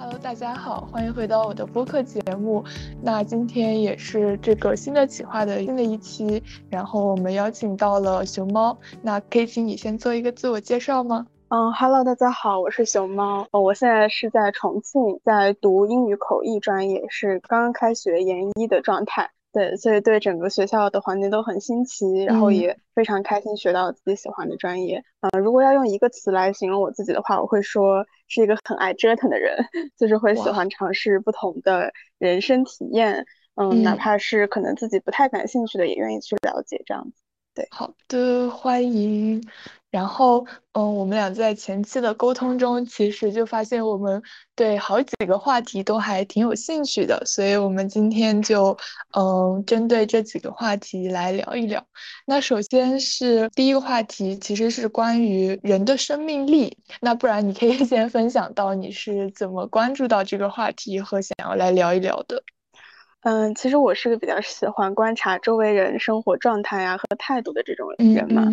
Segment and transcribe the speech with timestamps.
[0.00, 2.64] Hello，大家好，欢迎回到我的播客节目。
[3.02, 6.40] 那今天也是这个新的企划的新的一期，
[6.70, 8.78] 然后我们邀请到了熊猫。
[9.02, 11.26] 那可以请你先做一个自我介绍吗？
[11.48, 13.44] 嗯哈喽大家好，我是熊猫。
[13.50, 19.30] 我现在是在重庆，在读英语口译专业，是刚刚开学研一的状态。
[19.52, 25.02] 对，所以对整个学校的环境都很新奇，然后也非常开心学到自己喜欢的专业。
[25.20, 29.56] 嗯，如果要用一个词来形容我自己的话，我会说是一个很爱折腾的人，
[29.96, 33.24] 就是会喜欢尝试不同的人生体验。
[33.54, 37.22] 嗯，哪怕是可能自己不太感兴趣的，也愿意去了解这样子。
[37.54, 39.42] 对，好的，欢迎。
[39.90, 44.22] 然后，嗯，我们俩在前期的沟通中，其实就发现我们
[44.54, 48.76] 对好几个话题都还挺有兴趣的，所以我们今天就，
[49.16, 51.82] 嗯，针对这几个话题来聊一聊。
[52.26, 56.76] 那首先是第一个话题，其实是关于人的生命力。
[57.00, 62.42] 那不然你可以 先分享到你是怎么关注到这个话题和想要来聊一聊的。
[63.22, 68.52] 嗯，其实我是个比较喜欢观察周围人生活状态呀和态度的这种人嘛。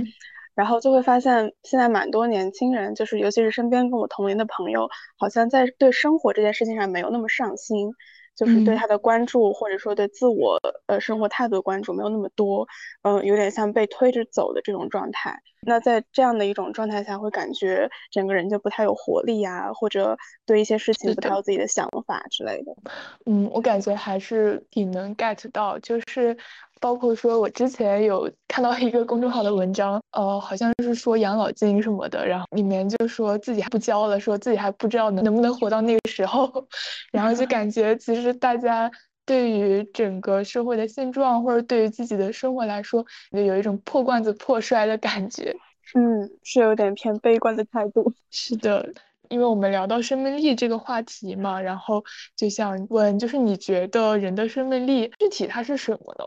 [0.56, 7.92] 然后就会发现，现在蛮多年轻人，就是尤其是身边跟我同龄的朋友，好像在对生活这件事情上没有那么上心，
[8.36, 12.66] 就是对他的关注或者说对自我呃生活态度的关注没有那么多，
[13.04, 15.38] 嗯，有点像被推着走的这种状态。
[15.68, 22.72] 那在这样的一种状态下，会感觉整个人就不太有活力呀，或者对一些事情不太有自己的想法之类的。
[23.26, 26.38] 嗯，我感觉还是挺能 get 到，就是。
[26.86, 36.48] 包括说，我之前有看到一个公众号的文章，呃，好像是说养老金什么的，然后里面就说自己还不交了，说自己还不知道能能不能活到那个时候，
[37.12, 38.92] 然后就感觉其实大家
[39.26, 45.56] 对于整个社会的现状，或者对于自己的生活来说，就有一种破罐子破摔的感觉。
[45.96, 48.14] 嗯，是有点偏悲观的态度。
[48.30, 48.94] 是的，
[49.30, 52.04] 因为我们聊到生命力这个话题嘛，然后
[52.36, 56.26] 就想问，就是你觉得人的生命力具体它是什么呢？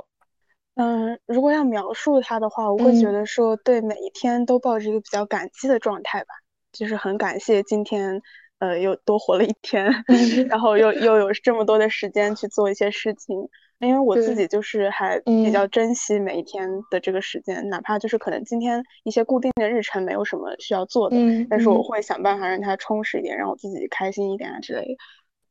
[0.78, 6.28] 嗯，如果要描述它的话，我会觉得说，对每一天都抱着一个比较感激的状态吧，
[6.72, 8.22] 就是很感谢今天，
[8.60, 9.92] 呃，又多活了一天，
[10.48, 13.36] 然后又又有这么多的时间去做一些事情。
[13.80, 21.16] 因为我自己就是还比较珍惜每一天的这个时间，哪怕就是可能今天一些固定的日程没有什么需要做的，
[21.48, 24.94] 但是我会想办法让它充实一点，让我自己开心一点啊之类的。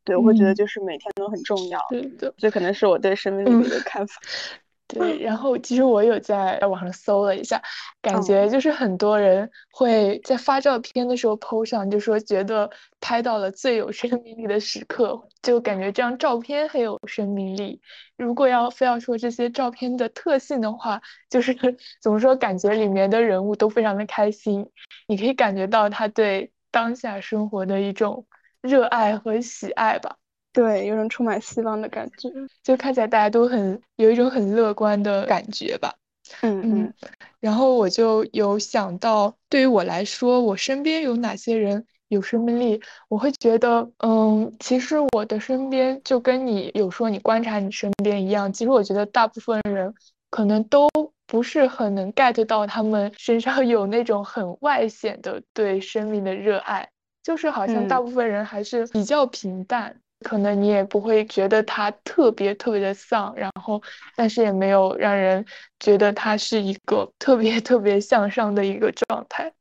[0.04, 1.80] 对，我会觉得就是每天都很重要。
[1.90, 4.16] 对的，这可能是我对生命力的一个看法。
[4.88, 7.62] 对，然后其实我有在网上搜了一下，
[8.02, 12.70] 感觉就是很多人会在发照片的时候 PO 上，就说觉得
[13.02, 17.82] 拍到了最有生命力的时刻，就感觉这张照片很有生命力。
[18.16, 21.54] 如果要非要说这些照片的特性的话，就是
[22.02, 24.70] 怎么说，感觉里面的人物都非常的开心，
[25.08, 28.26] 你可以感觉到他对当下生活的一种
[28.62, 30.16] 热爱和喜爱吧。
[30.58, 32.32] 对，有种充满希望的感觉，
[32.64, 35.94] 就看起来大家都很有一种很乐观的感觉吧。
[36.42, 36.94] 嗯嗯。
[37.40, 42.82] 然后我就有想到，对于我来说，我身边有哪些人有生命力？
[43.08, 48.52] 我会觉得，嗯，其实我的身边就跟你有说你观察你身边一样。
[48.52, 49.94] 其实我觉得大部分人
[50.32, 50.90] 可能都
[51.28, 56.90] 不是很能 get 到他们身上有那种很外显的对生命的热爱，
[57.22, 60.02] 就是好像大部分人还是比较平淡。
[60.22, 63.82] 可能你也不会觉得他特别特别的丧，然后，
[64.16, 65.46] 但是也没有让人
[65.80, 69.52] 觉得他是一个特别特别向上的一个状态。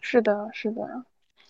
[0.00, 0.82] 是的，是的，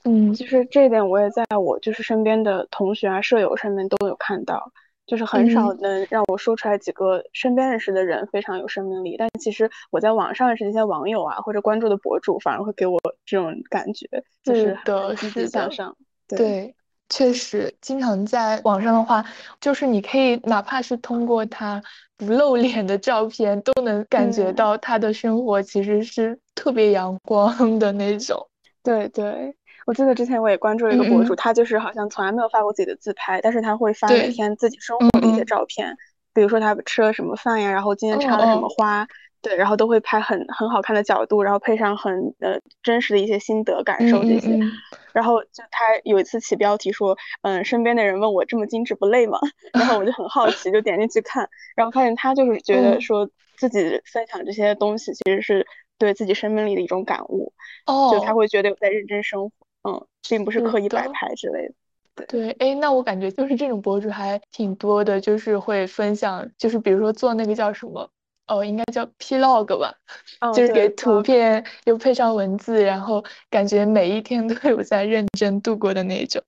[0.04, 4.72] 嗯，就是这一点我也在我就是身边的同学啊、舍友上面都有看到，
[5.06, 14.06] 就是很少能让我说出来几个身边认识的人非常有生命力，但其实我在网上认识一些网友啊或者关注的博主，反而会给我这种感觉，
[14.44, 14.78] 就是
[15.16, 15.96] 积极向上，
[16.28, 16.74] 对。
[17.12, 19.22] 确实，经常在网上的话，
[19.60, 21.82] 就是你可以哪怕是通过他
[22.16, 28.48] 不露脸的照片，都能感觉到他的生活其实是特别阳光的那种。
[28.82, 29.54] 对对，
[29.84, 35.94] 我记得之前我也关注了一个博主，他就是好像从来没有发过自己的自拍，但是他会发每天自己生活的一些照片，
[36.32, 39.06] 比如说他吃了什么饭呀，然后今天插了什么花。
[39.42, 44.56] 对，然后都会拍很很好看的角度，然后配上很呃真实的一些心得感受这些，
[45.12, 49.38] 然后就他有一次起标题说，嗯，身边的人问我这么精致不累吗？
[49.72, 55.66] 然后我就很好奇，就点进去看，然后发现他就是觉得说自己分享这些东西其实是
[55.98, 57.52] 对自己生命力的一种感悟，
[57.86, 61.74] 哦，就他会觉得有在认真生活，嗯，并不是刻意摆拍之类的。
[62.26, 68.10] 对，哎，那我感觉就是这种博主还挺多的，就是会分享，就是比如说做那个叫什么。
[68.46, 69.94] 哦，应该叫 Plog 吧，
[70.52, 76.42] 就是给图片又配上文字，然后感觉每一天都有在认真度过的那种。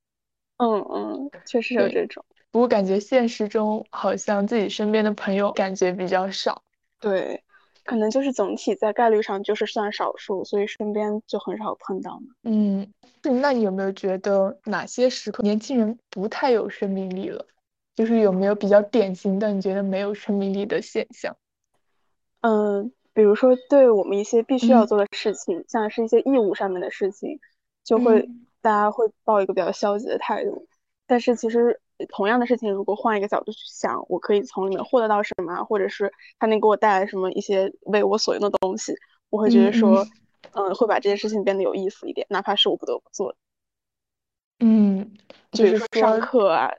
[0.59, 2.25] 嗯嗯，确实有这种。
[2.51, 6.63] 不过感觉现实中好像自己身边的朋友感觉比较少。
[7.01, 7.43] 对，
[7.85, 12.27] 可能就是总体在概率上就是算少数，所以身边就很少碰到嘛。
[12.43, 12.93] 嗯，
[13.23, 17.47] 那你有没有觉得哪些时刻年轻人不太有生命力了？
[17.95, 21.37] 就是有没有比较典型的你觉得没有生命力的现象？
[22.47, 27.41] 嗯，比如说对我们一些必须要做的事情，像是一些义务上面的事情，
[27.83, 28.29] 就会
[28.61, 30.69] 大家会抱一个比较消极的态度。
[31.07, 31.81] 但是其实
[32.11, 38.95] 同样的事情，如果换一个角度去想，我可以从里面获得到什么，或者是它能给我带来什么一些为我所用的东西，
[39.31, 40.07] 我会觉得说，
[40.53, 43.39] 嗯，会把这件事情变得有意思一点，哪怕是我不得不做的。
[44.61, 45.17] 嗯，
[45.51, 46.71] 就是说上课啊，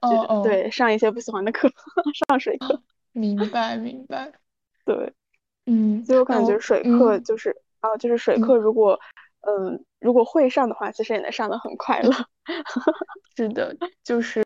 [0.43, 1.67] 对，上一些不喜欢的课，
[2.29, 2.83] 上水课。
[3.13, 4.31] 明白，明白。
[4.85, 5.11] 对，
[5.65, 8.99] 嗯，所以我感觉水课就是啊，就是水课，如果
[9.41, 12.11] 嗯，如果会上的话，其实也能上的很快乐。
[13.35, 14.43] 是的，就是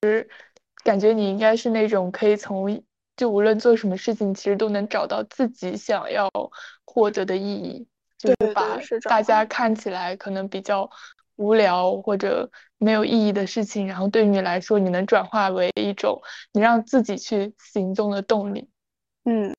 [0.83, 2.81] 感觉你应该是那种可以从
[3.15, 6.29] 就无论做什么事情，其实都能找到自己想要
[6.85, 7.87] 获得的意义，
[8.17, 10.89] 就是把大家看起来可能比较
[11.35, 16.21] 无聊或者没有意义的事情，然后对于你来说，你能转化为一种
[16.53, 18.69] 你让自己去行动的动力。
[19.25, 19.53] 嗯。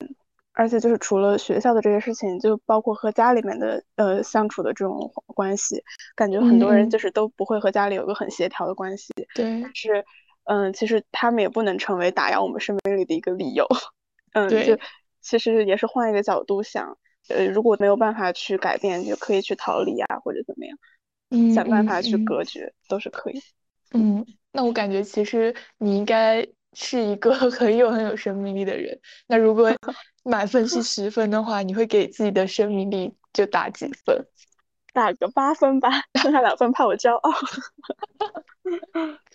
[0.52, 5.82] 而且就是除了学校的这些事情，就包括和家里面的呃相处的这种关系，
[6.14, 9.12] 感觉很多人就是都不会和家里有个很协调的关系。
[9.34, 9.60] 对。
[9.62, 10.04] 但是，
[10.44, 13.66] 嗯，其实他们也不能成为打压我们生命力的一个理由。
[14.34, 14.78] 嗯，就
[15.20, 16.98] 其实也是换一个角度想，
[17.28, 20.76] 呃，如果没有办法去改变，就可以去逃离啊，或者怎么样，
[21.30, 23.40] 嗯，想办法去隔绝都是可以。
[23.92, 26.46] 嗯，那我感觉其实你应该。
[26.72, 28.96] 是一个 很有很有生命力的人。
[29.26, 29.72] 那如果
[30.22, 34.26] 满分是十分的话，你会给自己的生命力就打几分？
[34.92, 35.88] 打个八分吧，
[36.20, 37.32] 剩下两分怕我骄傲。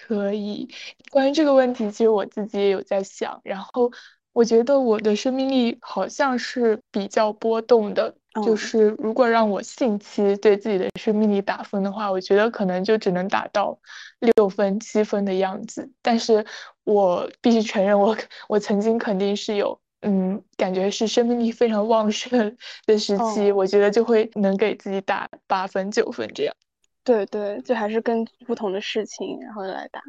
[0.06, 0.70] 可以。
[1.12, 3.40] 关于这个问题，其实我自己也有在想。
[3.44, 3.92] 然后
[4.34, 8.16] 我觉得我的生命力好像是比较波动的。
[8.44, 13.80] 就是如果让我近期对自己的生命力打分的话，我觉得可能就只能打到
[14.20, 15.90] 六分、七分的样子。
[16.02, 16.46] 但是
[16.84, 18.18] 我必须承认，我
[18.50, 22.56] 我曾经肯定是有，嗯，感觉是生命力非常旺盛
[22.86, 26.56] 的时期，我觉得就会能给自己打八分、九分这样。
[27.04, 30.02] 对对，就还是跟不同的事情然后来打。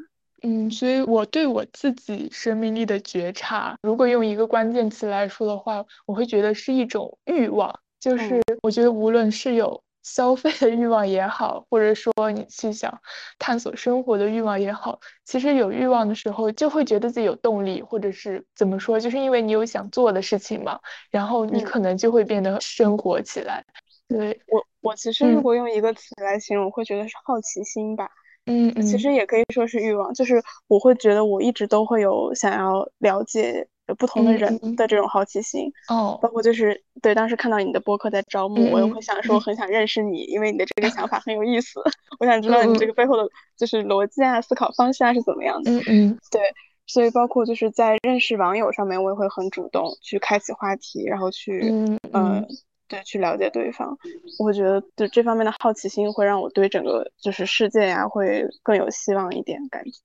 [0.43, 7.81] 嗯，所以我对我自己生命力的觉察，如果用一个关键词来说的话，我会觉得是一种欲望。
[7.98, 12.97] 就是我觉得，无论是有消费的欲望也好，或者说你去想
[13.41, 20.79] 探索生活的欲望也好，其实有欲望的时候，就会觉得自己有动力，或者是怎么说，就是因为你有想做的事情嘛，
[21.11, 23.64] 然后你可能就会变得生活起来。
[24.08, 28.08] 对我，我其实如果用一个词来形容，我会觉得是好奇心吧。
[28.47, 33.67] 嗯嗯，其实也可以说是欲望，就是我会觉得我一直都会有想要了解。
[33.94, 35.72] 不同的人的这种好奇心。
[35.88, 41.80] 哦，包括就是对当时看到你的博客在招募，我也会想说很想认识你，因为你的这个想法很有意思，
[42.18, 45.70] 我想知道你这个背后的就是逻辑啊、思考方向是怎么样的。
[45.70, 46.40] 嗯嗯，对，
[46.86, 51.72] 所以包括就是在认识网友上面，我也会很主动去开启话题，然后去
[52.12, 52.46] 嗯
[52.88, 53.96] 对去了解对方。
[54.38, 59.98] 我会觉得就这方面的好奇心会让我对整个就是世界呀会更有希望一点感觉。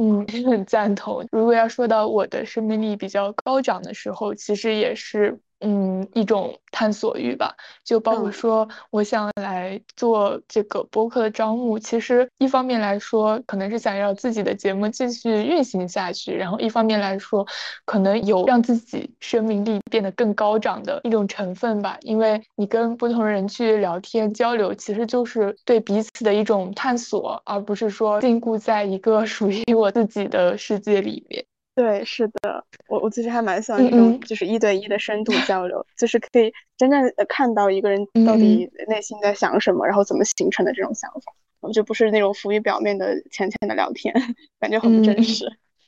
[0.00, 1.26] 嗯，很 赞同。
[1.32, 5.40] 如果要说到我的生命力比较高涨的时候，其实也是。
[5.60, 11.78] 嗯，一种探索欲吧，就包括说，我想来做这个播客的招募。
[11.78, 17.44] 其实一方面来说，可能是想要自己的节目继续运行下去；然后一方面来说，
[17.84, 21.98] 可能有让自己生命力变得更高涨的一种成分吧。
[22.02, 31.44] 因为你跟不同人去聊天交流，其实就是对彼此的一种探索，而不是说禁锢在一个 属于我自己的世界里面。
[31.78, 44.12] 对，是的，我我其实还蛮喜欢这种，就是一对一的深度交流，就是可以真正看到一个人到底内心在想什么，然后怎么形成的这种想法，我就不是那种浮于表面的浅浅的聊天，
[44.58, 45.46] 感觉很不真实。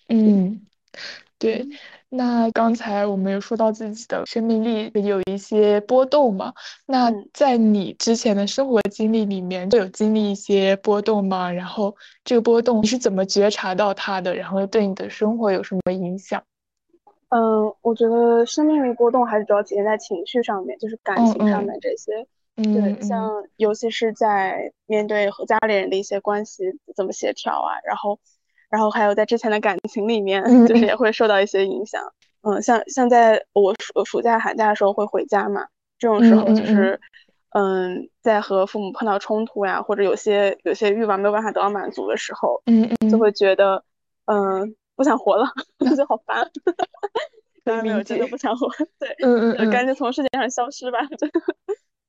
[0.09, 0.61] 嗯，
[1.41, 1.67] 对。
[2.12, 6.52] 那刚才我们有说到自己的生命力有一些波动嘛？
[6.87, 11.52] 那在你之前的生活经历里面，会有经历一些波动吗？
[11.52, 14.35] 然后这个波动你是怎么觉察到它的？
[14.35, 16.43] 然后对你的生活有什么影响？
[17.29, 22.26] 嗯，我觉得生命力波动还是主要体现在情绪上面，就是感情上面这些。
[22.57, 26.64] 对，像尤其是在面对和家里人的一些关系
[26.97, 28.19] 怎么协调啊，然后。
[28.71, 32.00] 然后还有在之前的感情里面，就是也会受到一些影响。
[32.43, 35.67] 嗯，像像在我暑暑假寒假的时候会回家嘛，
[35.99, 37.00] 这种时候就是，
[37.50, 43.85] 嗯，在和父母碰到冲突呀，或者有些有些欲望没有办法得到满足的时候，嗯嗯，就会觉得，
[44.27, 45.47] 嗯，不想活了，
[45.97, 46.49] 就好烦。
[47.83, 50.99] 没有真的不想活， 对，嗯嗯，赶紧从世界上消失吧。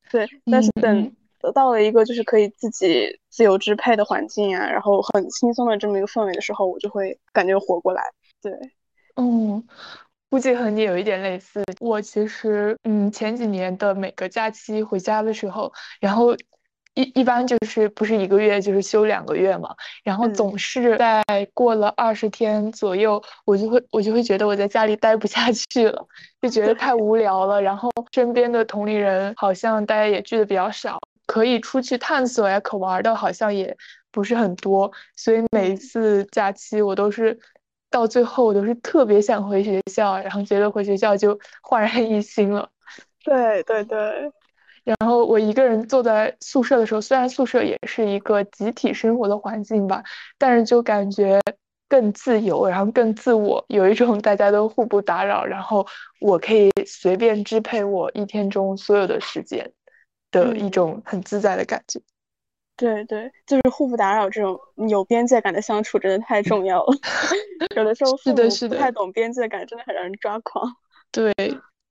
[0.09, 8.03] 对，但是等得到了一个就是可以自己自由支配的环境啊，然后很轻松的这么一个氛围的时候，我就会感觉活过来。
[8.41, 8.51] 对，
[9.15, 9.63] 嗯。
[10.29, 11.61] 估计和你有一点类似。
[11.81, 16.33] 我其实，嗯，前几年的每个假期回家的时候，然后
[16.93, 21.21] 一一般就是不是一个月就是休两个月嘛，然后总是在
[21.53, 26.07] 过了二十天左右，我就会我就会觉得我在家里待不下去了，
[26.41, 27.61] 就觉得太无聊了。
[27.61, 33.75] 然后身边的同龄人好像大家也聚的比较少，可以出去探索呀，可玩的好像也
[34.11, 37.39] 不是很多，所以每一次假期我都是。
[37.93, 42.69] 到最后，我都是特别想回学校，然后觉得回学校就焕然一新了。
[43.21, 44.31] 对对对。
[44.85, 50.01] 然后我一个人坐在宿舍的时候，虽然宿舍也是一个集体生活的环境吧，
[50.37, 51.41] 但是就感觉
[51.89, 55.85] 更自由，然后更自我，有一种大家都互不打扰，然后
[56.21, 59.69] 我可以随便支配我一天中所有的时间
[60.31, 61.99] 的一种很自在的感觉。
[62.77, 64.59] 对对，就是互不打扰这种
[64.89, 66.93] 有边界感的相处，真的太重要了。
[67.75, 70.75] 有的时候父母不太懂边界感，真的很让人抓狂。
[71.11, 71.31] 对，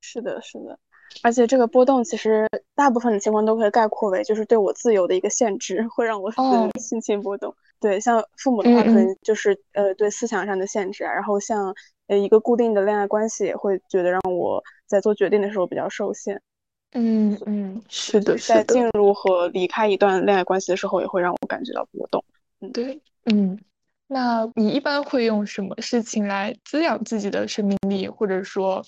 [0.01, 0.77] 是的，是的。
[1.23, 6.33] 而且这个波动，其实大部分的情况都可以概括为，就是对我自由的一个限制，会让我
[6.81, 7.55] 心情波动。
[7.79, 11.13] 对，像父母的话，可能就是呃对思想上的限制啊。
[11.13, 11.75] 然后像
[12.09, 16.41] 呃一个固定的恋爱关系，也会觉得让我在做决定的时候比较受限。
[16.93, 22.25] 嗯嗯，是的，在进入和离开一段恋爱关系的时候，也会让我感觉到波动。
[22.61, 23.59] 嗯，对，嗯，
[24.09, 28.83] 那你一般会用什么事情来滋养自己的生命力，或者说，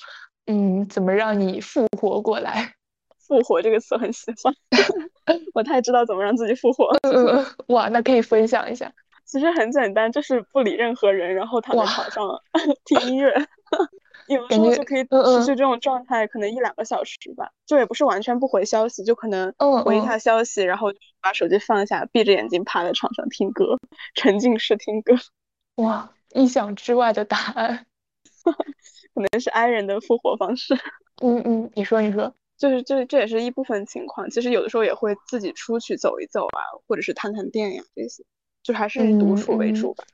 [0.46, 2.74] 嗯，怎么让你复活过来？
[3.26, 4.52] 复活这个词很喜欢，
[5.54, 6.90] 我太知道怎么让自己复活。
[7.68, 8.92] 哇，那可以分享一下。
[9.24, 12.28] 其实很简单，就是不理任何人，然后躺在床上
[12.84, 13.32] 听音乐。
[14.32, 19.52] 有的时候就可以持续这种状态，可能一两个小时吧，就也不是完全不回消息，就可能
[19.84, 20.88] 回一下消息，然后
[21.20, 23.78] 把手机放下，闭着眼睛趴在床上听歌，
[24.14, 25.14] 沉浸式听歌。
[25.76, 27.86] 哇，意想之外的答案，
[28.44, 30.74] 可能是 I 人的复活方式。
[31.22, 34.28] 嗯嗯，你说你说，就是这这也是一部分情况。
[34.30, 38.24] 其实有的时候也会自己出去走一走啊，或者是探探店呀这些，
[38.62, 40.04] 就还是以独处为主吧。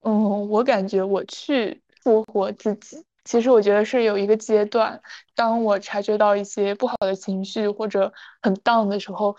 [0.00, 3.04] 嗯，我感觉我去复活自己。
[3.24, 5.00] 其实我觉得是有一个阶段，
[5.34, 8.12] 当我察觉到一些不好的情绪或者
[8.42, 9.34] 很 down 的时候，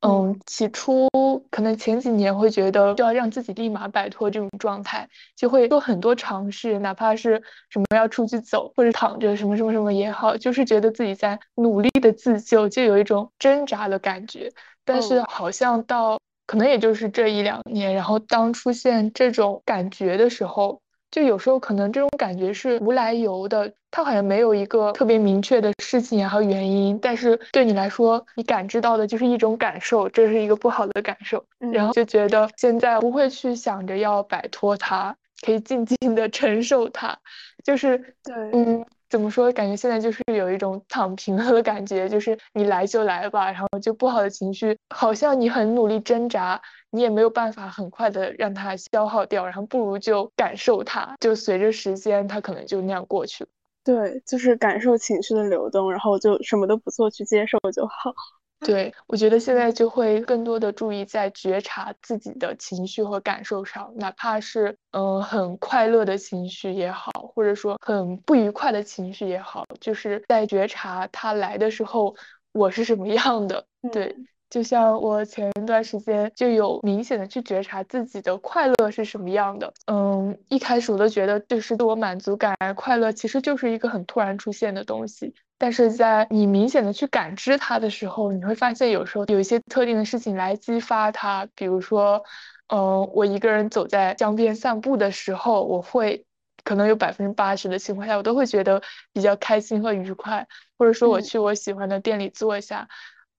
[0.00, 1.08] 嗯，起初
[1.50, 14.52] 可能前几年会觉得就要让自己立马摆脱这种状态，就会做很多尝试，哪怕是什么要出去走或者躺着什么什么什么也好，就是觉得自己在努力的自救，就有一种挣扎的感觉。
[14.84, 20.80] 但是好像到可能也就是这一两年，然后当出现这种感觉的时候。
[21.10, 37.18] 就有时候可能这种感觉是无来由的，它好像没有一个特别明确的事情也好原因，但是对你来说，你感知到的就是一种感受，这是一个不好的感受，然后就觉得现在不会去想着要摆脱它，可以静静的 承受它，
[37.64, 38.84] 就是对，嗯。
[39.10, 39.50] 怎么说？
[39.52, 46.60] 感觉现在就是有一种躺平了的感觉，就是你来就来吧，然后就不好的情绪，好像你很努力挣扎，
[46.90, 53.50] 你也没有办法很快的让它消耗掉，然后不如就感受它，就随着时间，它可能就那样过去了。
[53.84, 58.12] 对，就是感受情绪的流动，然后就什么都不做，去接受就好。
[58.60, 72.14] 对，我觉得现在就会更多的注意在觉察自己的情绪和感受上，哪怕是嗯很快乐的情绪也好，或者说很不愉快的情绪也好，就是在觉察它来的时候
[72.52, 73.64] 我是什么样的。
[73.92, 74.16] 对，
[74.50, 79.72] 就像我前一段时间就有明显的去觉察自己的快乐是什么样的。
[79.86, 85.34] 嗯，一开始我都觉得就是自我满足感、快乐其实就是一个很突然出现的东西。
[85.60, 92.22] 但是在你明显的去感知它的时候，你会发现有时候有一些特定的事情来激发它，比如说，
[92.68, 96.24] 嗯，我一个人走在江边散步的时候，我会
[96.62, 98.80] 可能有百分之八十的情况下，我都会觉得
[99.12, 100.46] 比较开心和愉快，
[100.78, 102.88] 或者说我去我喜欢的店里坐一下，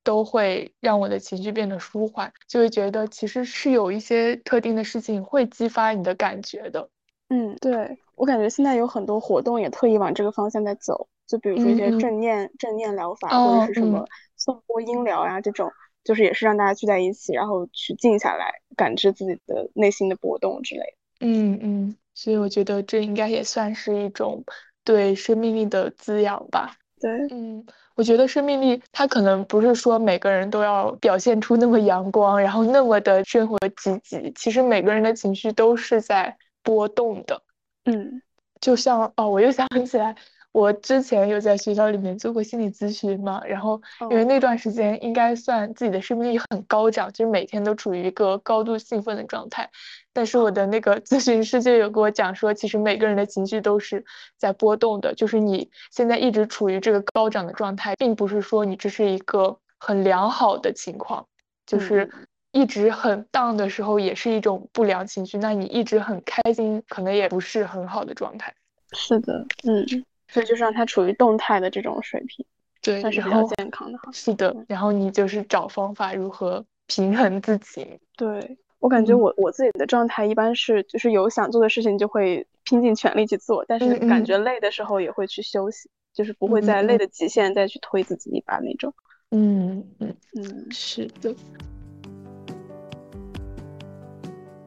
[0.03, 6.89] 都会让我的情绪变得舒缓，就会觉得其实是有一些特定的事情会激发你的感觉的。
[7.29, 11.08] 嗯，对我感觉现在有很多活动也特意往这个方向在走。
[11.27, 14.03] 就比如说一些正念正念疗法，或者是什么
[14.36, 15.72] 颂钵音疗呀，这种
[16.03, 21.27] 就是也是让大家聚在一起，然后去静下来，感知自己的内心的波动之类的。
[21.27, 24.44] 嗯嗯，所以我觉得这应该也算是一种
[24.84, 26.75] 对生命力的滋养吧。
[27.00, 27.63] 对，嗯。
[28.00, 34.32] 我觉得生命力它可能不是说每个人都要表现出那么阳光，然后那么的生活积极。
[34.38, 37.41] 其实每个人的情绪都是在波动的。
[37.84, 38.22] 嗯，
[38.62, 40.15] 就像哦，我又想起来。
[40.60, 49.70] 我之前有在学校里面做过心理咨询嘛，然后因为那段时间应该算自己的生命力很高涨，就是每天都处于一个高度兴奋的状态。
[50.12, 54.04] 但是我的那个咨询师就有跟我讲说，其实每个人的情绪都是
[54.36, 61.25] 在波动的，就是你现在一直处于这个高涨的状态，并不是说你这是一个很良好的情况，
[61.66, 62.12] 就是
[62.51, 68.54] 一直很 down 的时候也是一种不良情绪，那你一直很开心，可能也不是很好的状态。
[68.92, 70.04] 是的，嗯。
[70.29, 72.45] 所以就是让它处于动态的这种水平，
[72.81, 74.09] 对，算是比较健康的哈。
[74.13, 78.00] 是的，然后你就是找方法如何平衡自己。
[78.15, 88.93] 对我感觉我我自己的状态一般是就是有想做的事情就会拼尽全力去做，但是感觉累的时候也会去休息，就是不会在累的极限再去推自己一把那种。
[89.31, 91.36] 嗯嗯嗯，是的。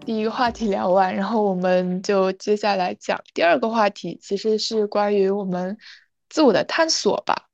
[0.05, 5.77] 第一个话题聊完，然后我们就接下来讲第二个话题，其实是关于我们
[6.29, 7.47] 自我的探索吧。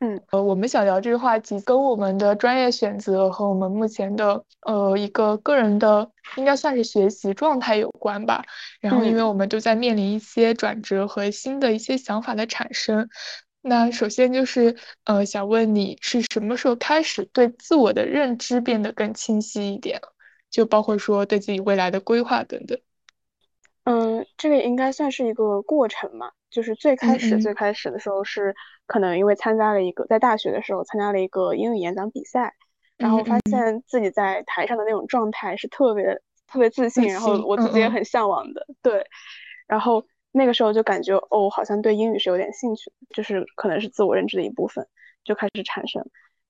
[0.00, 8.42] 嗯，呃，我们想聊这个话题，跟我们的专业选择和我们目前的呃一个个人的应该算是学习状态有关吧。
[8.80, 13.08] 然后，因为我们都在面临一些转折和新的一些想法的产生。
[13.60, 20.00] 那首先就是呃，想问你是什么时候开始对自我的认知变得更清晰一点？
[20.50, 22.78] 就包括说对自己未来的规划等等。
[23.84, 26.32] 嗯，这个应该算是一个过程嘛。
[26.48, 28.54] 就是最开始最开始的时候是
[28.86, 32.54] 可能因为参加了一个在大学的时候参加了一个英语演讲比赛，
[32.96, 38.66] 然后发现自己在台上的那种状态是特别特别自信，然后我自己也很向往的。
[38.80, 39.04] 对，
[39.66, 44.86] 然后那个时候就感觉哦，好像对英语是有点兴趣，就是可能是自我认知的一部分
[45.24, 46.08] 就开始产生。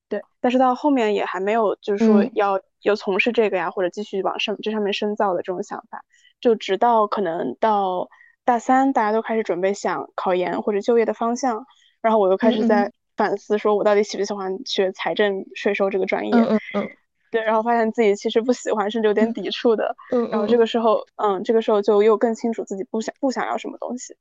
[0.09, 6.05] 对，但是到后面也还没有，就是说要要从事这个呀，或者继续往上这上面深造的这种想法。
[6.41, 8.09] 就直到可能到
[8.45, 11.67] 大三，大家都开始准备想考研或者就业的方向，
[12.03, 16.33] 然后我又开始在反思，说我到底喜不喜欢学财政税收这个专业？
[16.35, 16.89] 嗯嗯。
[17.33, 19.97] 对，然后发现自己其实不喜欢，甚至有点抵触的。
[20.13, 20.29] 嗯。
[20.31, 24.15] 然后这个时候，嗯，这个时候就又更清楚自己不想不想要什么东西。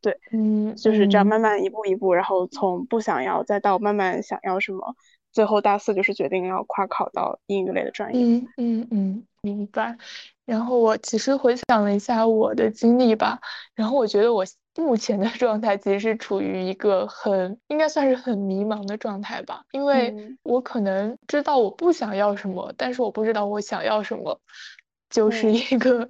[0.00, 4.96] 对，嗯，就是这样慢慢一步一步，然后从不想要再到慢慢想要什么。
[5.32, 8.24] 最后大四就是决定要跨考到英语类的专业。
[8.24, 9.96] 嗯嗯嗯，明白。
[10.44, 13.38] 然后我其实回想了一下我的经历吧，
[13.74, 14.44] 然后我觉得我
[14.76, 24.40] 目前的状态其实是处于一个很应该算是很迷茫的状态吧，因为我可能知道我不想要什么，但是我不知道我想要什么，
[25.10, 26.08] 就是一个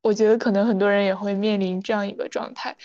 [0.00, 2.76] 我觉得可能很多人也会面临这样一个状态。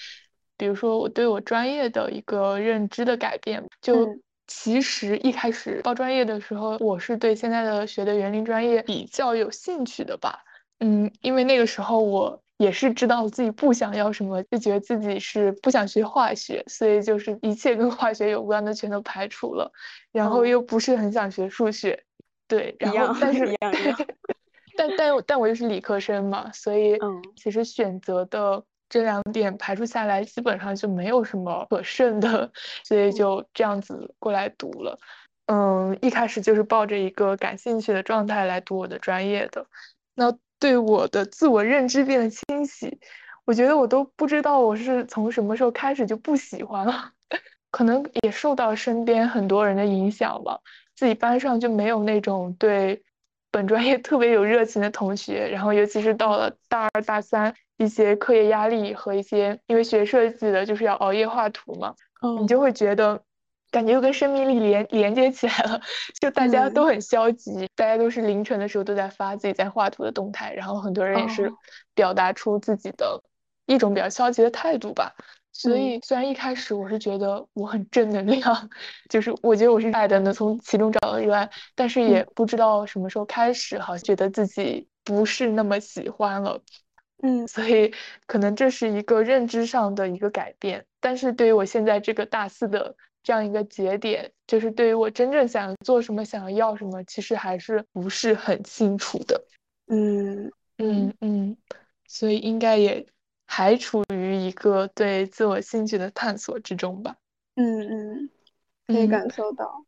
[0.57, 4.17] 比如说我对我专业的一个认知的改变，就。
[4.47, 10.39] 其实一开始报专业的时候，我是对现在的学的园林专业比较有兴趣的吧。
[10.79, 19.71] 嗯，因为那个时候我也是知道自己不想要什么，就觉得自己是不想学化学，所以就是一切跟化学有关的全都排除了。
[20.12, 22.03] 然后又不是很想学数学，
[22.47, 23.53] 对，然后但是
[24.77, 26.97] 但但但我又是理科生嘛，所以
[27.36, 28.63] 其实选择的。
[28.89, 32.52] 这两点排除下来，基本上就没有什么可剩的，
[32.84, 34.97] 所以就这样子过来读了。
[35.47, 39.65] 嗯，一开始就是抱着一个感兴趣的状态来读我的专业的。
[40.15, 43.00] 那对我的自我认知变得清晰，
[43.45, 47.12] 我觉得我都不知道我是从什么时候开始就不喜欢了，
[47.71, 50.60] 可能也受到身边很多人的影响吧。
[50.95, 53.02] 自己班上就没有那种对
[53.51, 57.53] 本专业特别有热情的同学，然后尤其是到了大二大三。
[57.79, 61.93] 一些课业压力和一些，因为学设计的就是要熬夜画图嘛，
[62.41, 63.21] 你就会觉得
[63.69, 65.79] 感觉又跟生命力连连接起来了，
[66.19, 71.53] 就大家都很消极，大家都是凌晨的时候都在发自己在画图的动态，然后很多人也是
[71.93, 73.21] 表达出自己的
[73.67, 75.13] 一种比较消极的态度吧。
[75.60, 78.70] 所以虽然一开始我是觉得我很正能量，
[79.10, 86.62] 就是我觉得我是爱的，能从其中找到热爱，但是也不知道什么时候开始，好像觉得自己不是那么喜欢了。
[87.24, 87.91] 嗯，所以
[88.28, 99.43] 可能这是一个认知上的一个改变，但是对于我现在这个大四的这样一个节点，就是对于我真正想做什么、想要什么，其实还是不是很清楚的。
[99.88, 100.52] 嗯。
[100.80, 101.58] 嗯嗯，
[102.08, 103.04] 所以应该也
[103.47, 107.15] 还处于一个对自我兴趣的探索之中吧。
[107.55, 108.29] 嗯嗯，
[108.86, 109.86] 可以感受到。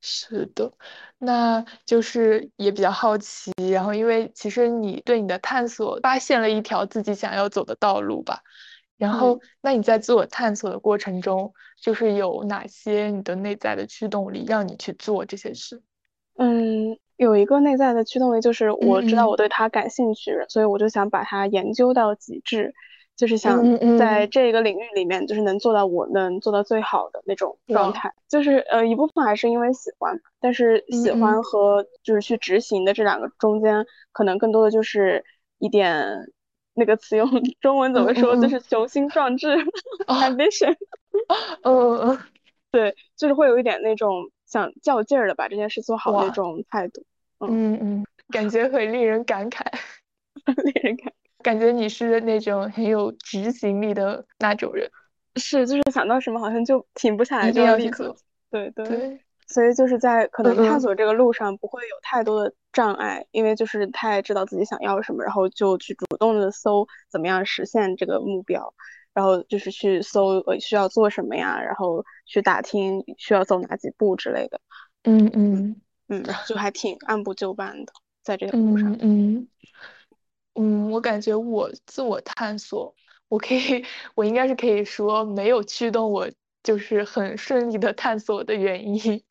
[0.00, 0.72] 是的，
[1.18, 8.42] 那就是也比较好奇，然后因为其实你对你的探索发现了一条自己想要走的道路吧，
[8.96, 15.82] 然后，那你在自我探索的过程中，就是有哪些你的内在的驱动力让你去做这些事？
[16.36, 22.72] 嗯，有一个内在的驱动力，就是我知道我对它感兴趣，所以我就想把它研究到极致，
[23.18, 23.62] 就是想
[23.98, 28.14] 在这个领域里面，就是能做到我能做到最好的那种状态。
[28.28, 35.24] 就是呃，一部分还是因为喜欢，但是喜欢和就是去执行的这两个中间，可能更多的就是
[35.58, 36.32] 一点。
[36.74, 37.28] 那个词用
[37.60, 38.36] 中文怎么说？
[38.40, 39.48] 就是雄心壮志，
[40.06, 40.76] ambition。
[41.64, 42.18] 嗯嗯嗯，
[42.70, 47.04] 对，就是会有一点那种想较劲儿的把这件事做好那种态度。
[47.40, 49.64] 嗯嗯，感觉很令人感慨，
[50.62, 51.12] 令人感
[51.48, 54.86] 感觉你是那种很有执行力的那种人。
[55.36, 58.14] 是，就是想到什么好像就停不下来，就要立刻。
[58.50, 59.18] 对对。
[59.46, 68.74] 所以就是在可能探索这个路上不会有太多的障碍，因为就是太知道自己想要什么，然后就去主动的搜怎么样实现这个目标，
[69.14, 74.60] 然后就是去搜呃需要做什么呀，然后去打听需要走哪几步之类的。
[75.04, 78.92] 嗯嗯嗯，然后就还挺按部就班的，在这个路上。
[78.92, 79.48] 嗯嗯
[80.58, 82.94] 嗯，我感觉我自我探索，
[83.28, 86.28] 我可以，我应该是可以说没有驱动我。
[86.60, 89.22] 就是很顺利的探索的原因，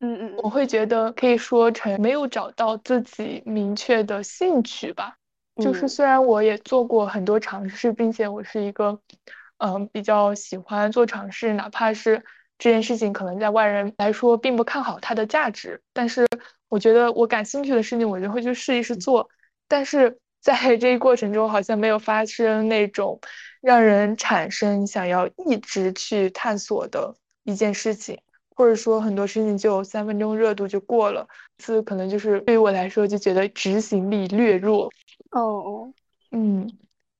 [0.00, 5.16] 嗯 嗯，我会觉得可以说成没有找到自己明确的兴趣吧。
[5.62, 8.98] 就是虽然我也做过很多尝试，并且我是一个，
[9.58, 12.24] 嗯，比较喜欢做尝试，哪怕是
[12.58, 16.26] 这件事情可能在外人来说并不看好它的价值，但是
[16.68, 19.28] 我觉得我感兴趣的事情，我就会去试一试做。
[19.68, 23.18] 但是在这一过程中，好像没有发生那种
[23.60, 28.16] 让人产生想要一直去探索的一件事情，
[28.54, 31.26] 或者说很多事情就三分钟热度就过了。
[31.58, 34.88] 这可能就是对于我来说，就觉得执行力略弱。
[35.32, 35.92] 哦哦，
[36.30, 36.70] 嗯，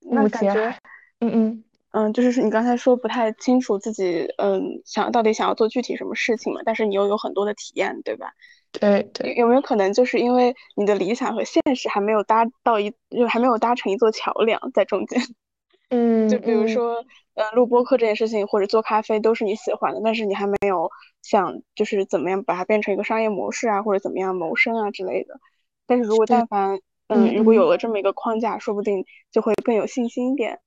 [0.02, 0.78] 那感觉，
[1.18, 6.60] 嗯嗯嗯，就是你刚才说不太清楚自己，嗯，想到底想要做具体什么事情嘛？
[6.64, 8.34] 但是你又有很多的体验，对吧？
[8.72, 15.20] 对对，有没有可能就是因为你的理想和现实还没有搭到一，就还没有搭成一座桥梁在中间？
[15.90, 20.90] 嗯，就比如说，呃，录播课这件事情或者做咖啡都是你喜欢的，但是你还没有
[21.22, 25.38] 想就是怎么样把它变成一个商业模式啊，或者怎么样谋生啊之类的。
[25.86, 30.58] 但是如果但凡，嗯，如果有了这么一个框架，说不定就会更有信心一点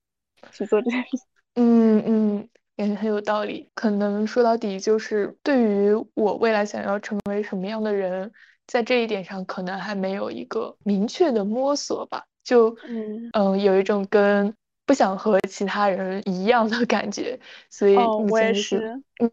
[0.53, 1.19] 去做这件事情。
[1.55, 2.49] 嗯嗯。
[2.87, 8.31] 也很有道理，可能说到底就是对于我未来想要成为什么样的人，
[8.67, 12.23] 在这一点上可能还没有一个明确的摸索吧。
[12.41, 17.37] 就嗯嗯，有一种跟不想和其他人一样的感觉，
[17.69, 19.29] 所以我也是，嗯，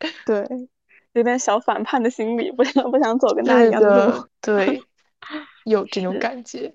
[0.24, 0.48] 对，
[1.12, 4.82] 有点小反叛的心理，不想不想走跟大家一样的路，对，
[5.64, 6.74] 有这种感觉。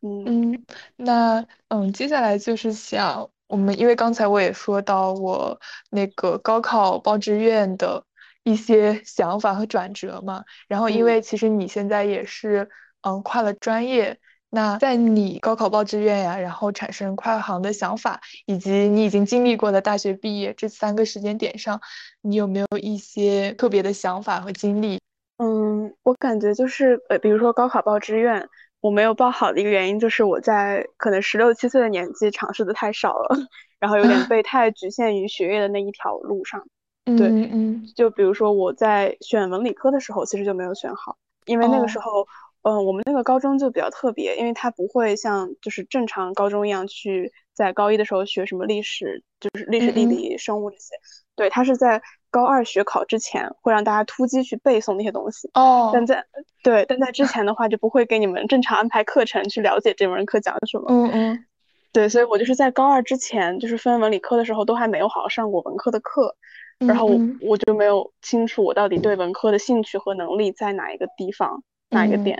[0.00, 0.64] 嗯，
[0.96, 3.30] 那嗯，接下来就是想。
[3.48, 5.58] 我们因为刚才我也说到我
[5.90, 8.04] 那个高考报志愿的
[8.44, 12.68] 一些 想法和转折嘛，然后因为其实你现在也是
[13.00, 14.18] 嗯跨了专业，
[14.50, 21.80] 那在你高考报志愿呀，然后产生跨行的想法，以及你已经经历过的大学毕业这三个时间点上，
[22.20, 25.00] 你有没有一些特别的想法和经历？
[25.38, 28.46] 嗯，我感觉就是呃，比如说高考报志愿。
[28.80, 33.36] 我没有报好的一个原因就是我在可能十六七岁的年纪尝试的太少了，
[33.80, 36.64] 然后有点 被太局限于学业的那一条路上。
[37.04, 42.26] 对，嗯，就比如说我在选文理科的时候，其实就没有选好，因为那个时候，
[42.62, 50.94] 嗯，我们那个高中就比较特别，因为它不会像就是正常高中一样去在高一的时候学什么历史，就是历史、地理、生物这些。
[51.34, 52.02] 对，它是在。
[52.30, 56.24] 高二学考之前会让大家突击去背诵那些东西哦，但在
[56.62, 60.86] 对，但在之前的话就不会给你们正常安排课程去了解这门课讲的什么。
[60.88, 61.44] 嗯嗯，
[61.92, 66.36] 对，所以我就是在高二之前，就是分文理科的时候都还没有好好上过文科的课，
[66.78, 67.08] 然后
[67.40, 72.38] 我就没有清楚我到底对文科的兴趣和能力在哪一个地方哪一个点，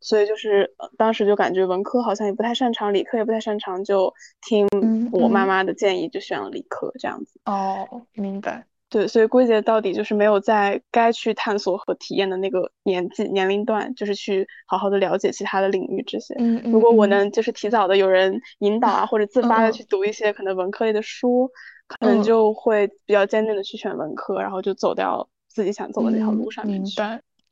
[0.00, 4.68] 所以就是当时就感觉文科好像也不太擅长，理科也不太擅长，就听
[5.12, 7.40] 我妈妈的建议就选了理科这样子。
[7.46, 8.66] 哦，明白。
[8.92, 16.34] 对，所以归结到底就是没有在该去探索和体验的那个年纪年龄段，就是去好好的了解其他的领域这些。
[16.38, 21.50] 嗯如果我能就是提早的有人引导啊，或者自发的去读一些可能文科类的书，
[21.86, 27.00] 可能就会比较坚定的去选文科，然后就走到自己想走的那条路上面去。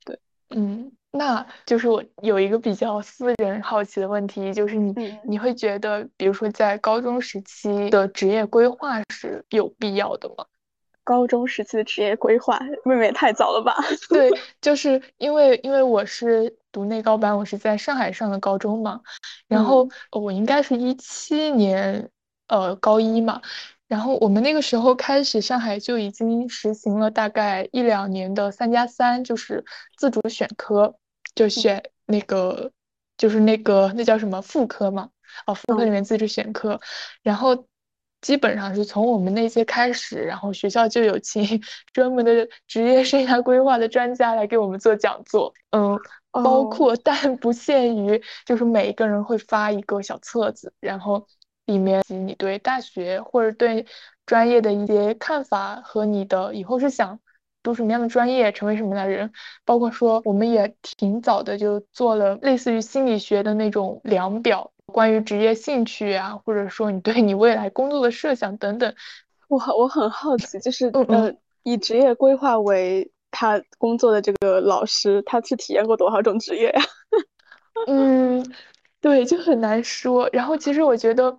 [0.05, 0.19] 对，
[0.51, 10.45] 嗯，那就是我有一个比较私人好奇的问题，就是你你会觉得，比如说在高中时期的职业规划是有必要的吗？
[11.11, 13.75] 高中时期的职业规划，未免太早了吧？
[14.09, 19.01] 对，就是因为因为我是读内高班，我是在上海上的高中嘛，
[19.49, 22.09] 然后我应该是一七年
[22.47, 23.43] 呃高一嘛，
[23.89, 29.65] 然后我们那个时候开始，上海就已经实行了大概一两年的三加三，就是
[29.97, 30.95] 自主选科，
[31.35, 32.71] 就选那个
[33.17, 35.11] 就是那个那叫什么副科嘛，
[35.45, 36.81] 哦，副科里面自主选科，
[37.25, 37.67] 然后。
[38.21, 41.61] 基本上是从我们那些开始，然后学校就有请
[41.93, 45.53] 专门的职业生涯规划的专家来给我们做讲座。
[45.71, 45.99] 嗯，
[46.31, 51.27] 包括 但不限于，就是每一个人会发一个小册子，然后
[51.67, 53.87] 里面你对大学或者对
[54.27, 57.19] 专业的一些看法和你的以后是想
[57.63, 59.33] 读什么样的专业，成为什么样的人。
[59.65, 64.73] 包括说，我们也挺早的就做了类似于心理学的那种量表。
[64.87, 68.93] 关于职业兴趣啊，或者说你对你未来工作的设想等等，
[69.49, 76.83] 我我很好奇，就是呃，以职业规划为他工作的这个老师，他是体验过多少种职业呀？
[77.87, 78.45] 嗯，
[79.01, 80.29] 对，就很难说。
[80.33, 81.39] 然后其实我觉得，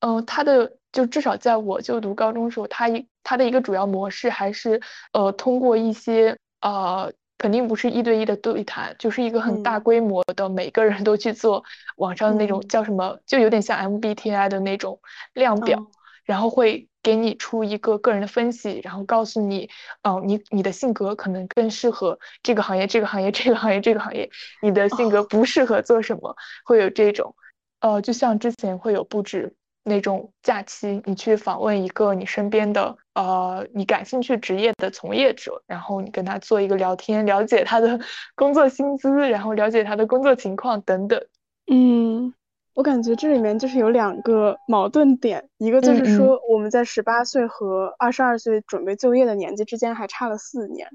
[0.00, 4.80] 嗯，他的就至少在我就读高中时候，他一他的一个主要模式还是
[5.12, 7.12] 呃，通过一些呃。
[7.38, 11.64] 肯定不是一对一的对谈，就是一个很大规模的，每个人都去做
[11.96, 15.00] 网上的那种叫什么，就有点像 MBTI 的那种
[15.34, 15.84] 量表，
[16.24, 19.68] 然后会给你出一个个人的分析，然后告诉你，
[20.04, 24.30] 哦，你你的性格可能更适合这个行业，这个行业，这个行业，这个行业，
[24.62, 27.34] 你的性格不适合做什么，会有这种，
[27.80, 29.56] 呃，就像之前会有布置。
[29.84, 37.98] 那种假期，你去访问一个你身边的呃你感兴趣职业的从业者，然后你跟他做一个聊天，了解他的
[38.36, 41.20] 工作薪资，然后了解他的工作情况等等。
[41.66, 42.32] 嗯，
[42.74, 50.88] 我感觉这里面就是有两个矛盾点，一个就是说我们在十八岁和二十二岁准备就业的年纪之间还差了四年，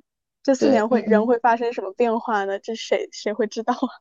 [0.43, 2.57] 这四年会人会发生什么变化呢？
[2.59, 3.91] 这谁谁会知道啊？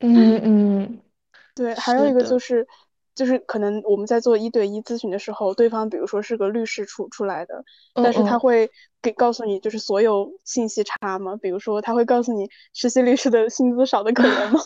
[0.00, 1.00] 嗯嗯，
[1.54, 2.66] 对，还有一个就是。
[3.14, 8.70] 就是可能我们在做一对一咨询的时候，对方比如说是个律师出出来的，但是他会
[9.02, 11.36] 给告诉你就是所有信息差吗？
[11.36, 14.60] 比如说他会告诉你实习律师的薪资少的可怜吗？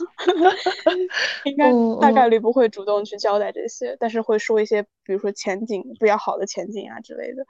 [1.45, 7.45] 应该大概率不会主动去交代这些，但是会说一些比如说前景比较好的前景啊之类的，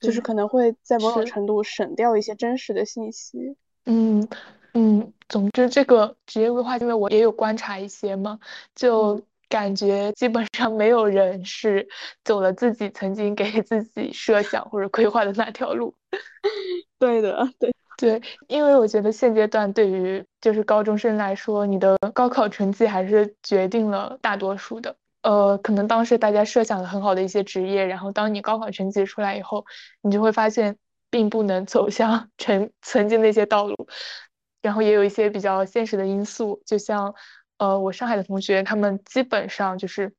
[0.00, 3.56] 就是可能会在某种程度省掉一些真实的信息。
[3.86, 4.28] 嗯
[4.74, 8.38] 嗯，总之这个职业规划，因为我也有观察一些嘛，
[8.74, 9.22] 就。
[9.50, 11.86] 感觉基本上没有人是
[12.24, 15.92] 走了自己曾经给自己设想或者规划的那条路。
[17.00, 24.94] 对的，对对，因为我觉得现阶段对于就是高中生来说，你的高考成绩还是决定了大多数的。
[25.22, 29.66] 呃，可能当时大家设想的很好的一些职业，然后当你高考成绩出来以后，
[30.00, 30.76] 你就会发现
[31.10, 33.74] 并不能走向曾曾经那些道路，
[34.62, 37.12] 然后也有一些比较现实的因素，就像。
[37.60, 40.14] 呃，我上海的同学，他们基本上就是，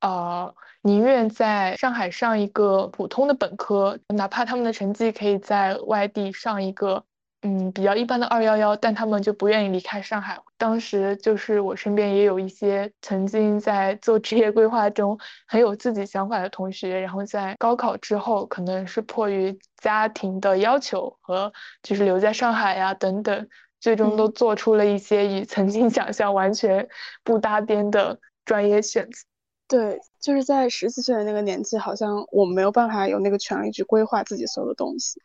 [0.00, 7.04] 呃，宁愿在上海上一个普通的本科，哪怕他们的成绩可以在外地上一个，
[7.42, 10.38] 嗯，比较一般的二幺幺，但他们就不愿意离开上海。
[10.56, 21.52] 当时就是我身边也有一些曾经在做职业规划中很有自己想法的同学，然后在高考之后，可能是迫于家庭的要求和
[21.82, 23.48] 就是留在上海呀等等。
[23.84, 26.88] 最终都做出了一些与曾经想象完全
[27.22, 29.18] 不搭边的专业选择。
[29.68, 35.20] 对，就是在十四岁的那个年纪，好像我们没有办法有那个权利去规划自己所有的东西。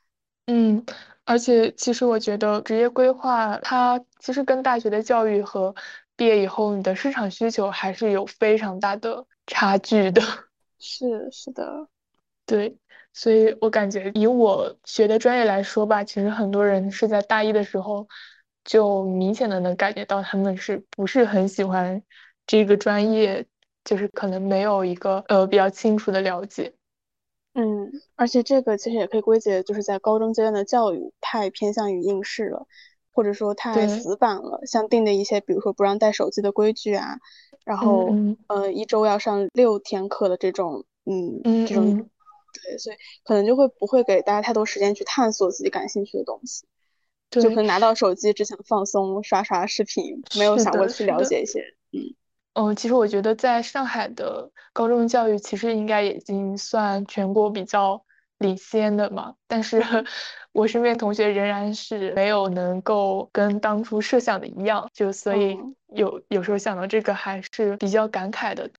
[0.48, 0.86] 嗯，
[1.24, 5.74] 而且其实我觉得职业规划它其实跟大学的教育和
[6.18, 10.22] 毕业以后你的市场需求还是有非常大的差距的。
[10.80, 11.88] 是是的，
[12.46, 12.78] 对。
[13.12, 18.06] 所以我感觉以我学的专业来说吧，其实很多人是在大一的时候。
[18.64, 22.02] 就明显的能感觉到他们是不是很喜欢
[22.46, 23.46] 这个专业，
[23.84, 26.74] 就是可能没有一个呃比较清楚的了解。
[27.54, 32.68] 嗯，而且这个其实也可以归结，就是在高中阶段的教育太偏向于应试了，
[33.12, 37.18] 或者说太死板了，像定的一些，比如说不让带手机的规矩啊，
[37.66, 38.16] 然后
[38.48, 42.10] 呃一周要上六天课的这种，嗯，这种，
[42.64, 46.66] 对，所以可能就会不会给大家太多时间去探索自己感兴趣的东西。
[47.30, 51.62] 就可能拿到手机只想放松刷刷视频，没有想过去了解一些。
[51.92, 52.16] 嗯
[52.54, 58.04] 嗯，其实我觉得在上海的高中教育其实应该已经算全国比较
[58.40, 59.80] 领先的嘛，但是
[60.52, 65.58] 我身边同学仍然是没有能够跟当初设想的一样，就所以
[65.94, 68.70] 有有时候想到这个还是比较感慨的。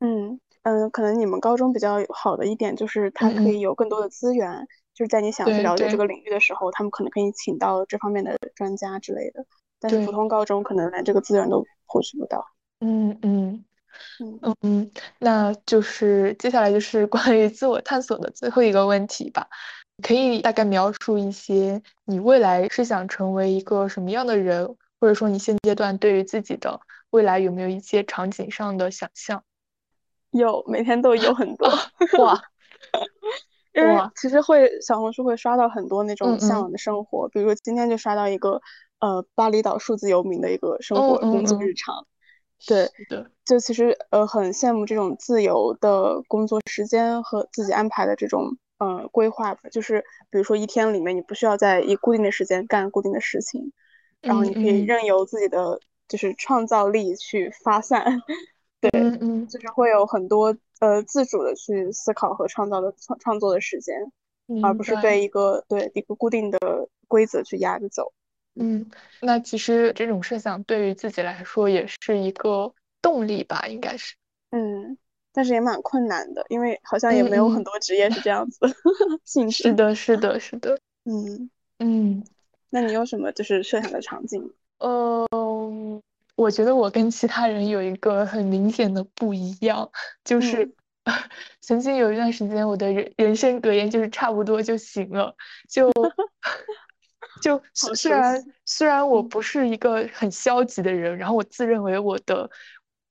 [0.00, 4.66] 嗯嗯，可能你们高中比较好的一点就是它可以有更多的资源。
[4.98, 9.46] 就是在你想去了解这个领域的时候，他们可能可以请到这方面的专家之类的。
[9.78, 12.44] 但是普通高中可能连这个资源都获取不到。
[12.80, 13.64] 嗯嗯，
[14.42, 19.46] 嗯嗯，那就是接下来就是关于自我探索的最后一个问题吧。
[20.02, 24.66] 可以大概描述一些你未来是想成为一个什么样的人，
[25.00, 26.80] 或者说你现阶段对于自己的
[27.10, 29.44] 未来有没有一些场景上的想象？
[30.32, 31.68] 有，每天都有很多
[32.18, 32.40] 哇，
[33.74, 38.60] 因为其实会小红书会刷到很多那种向往的生活，比如今天就刷到一个
[39.00, 42.06] 呃巴厘岛数字游民的一个生活工作日常。
[42.66, 49.60] 对的，就其实呃很羡慕这种自由的工作时间和自己安排的这种呃规划吧。
[49.70, 53.72] 就是比如说一天里面你不需要在一固定的时间干固定的事情，
[54.20, 58.20] 然后你可以任由自己的就是创造力去发散。
[58.80, 63.96] 对，嗯，就是会有很多呃自主的去思考和创造的创创作的时间，
[64.62, 66.58] 而不是被一个对一个固定的
[67.08, 68.12] 规则去压着走。
[68.54, 74.14] 嗯，那其实这种设想对于自己来说也是一个动力吧，应该是。
[74.50, 74.98] 嗯，
[75.32, 78.60] 但是也蛮困难的，因为好像也没有很多职业是这样子。
[79.50, 80.78] 是的，是的，是的。
[81.04, 82.24] 嗯嗯，
[82.70, 84.52] 那你有什么就是设想的场景？
[84.78, 86.02] 嗯，
[86.38, 89.90] 我觉得我跟其他人有一个很明显的不一样，
[90.24, 90.72] 就是
[91.60, 95.34] 曾经有一段时间，我的人人生格言就是差不多就行了，
[95.68, 95.90] 就。
[97.40, 102.50] 就虽然虽然我不是一个很消极的人，然后我自认为我的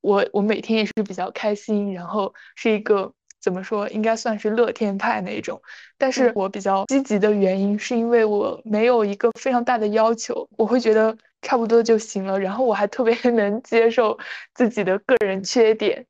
[0.02, 5.62] 我我每天也是比较开心，然后是一个怎么说应该算是乐天派那种。
[5.98, 12.40] 但是我比较积极的原因是因为我没有一个非常大的要求，我会觉得差不多就行了。
[12.40, 14.18] 然后我还特别能接受
[14.54, 16.06] 自己的个人缺点，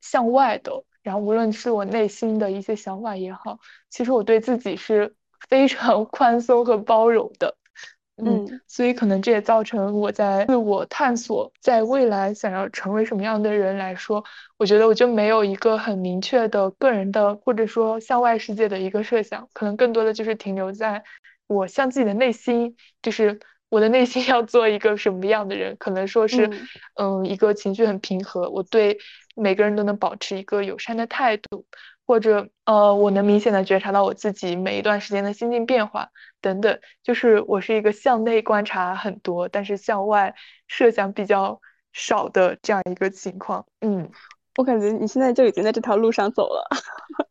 [0.00, 5.14] 向外的，然后无论是我内心的一些想法也好，其实我对自己是
[5.48, 7.56] 非常 宽松和包容的。
[8.22, 14.22] 嗯，所以可能这也造成我在自我探索，在未来想要成为什么样的人来说，
[14.58, 21.02] 我觉得我就没有一个很明确的个人的，或者说向外世界的一个设想，可能更多的就是停留在
[21.46, 23.40] 我向自己的内心，就是
[23.70, 26.50] 我的内心 要做一个什么样的人，可能说是，
[26.96, 28.98] 嗯，一个情绪很平和，我对
[29.34, 31.64] 每个人都能保持一个友善的态度。
[32.06, 36.08] 或者呃，我能明显的觉察到我自己每一段时间的心境变化
[36.40, 40.34] 等等，就是我是一个向内观察很多，但是向外
[40.66, 41.60] 设想比较
[41.92, 43.64] 少的这样一个情况。
[43.80, 44.10] 嗯，
[44.56, 46.68] 我感觉你现在就已经在这条路上走了。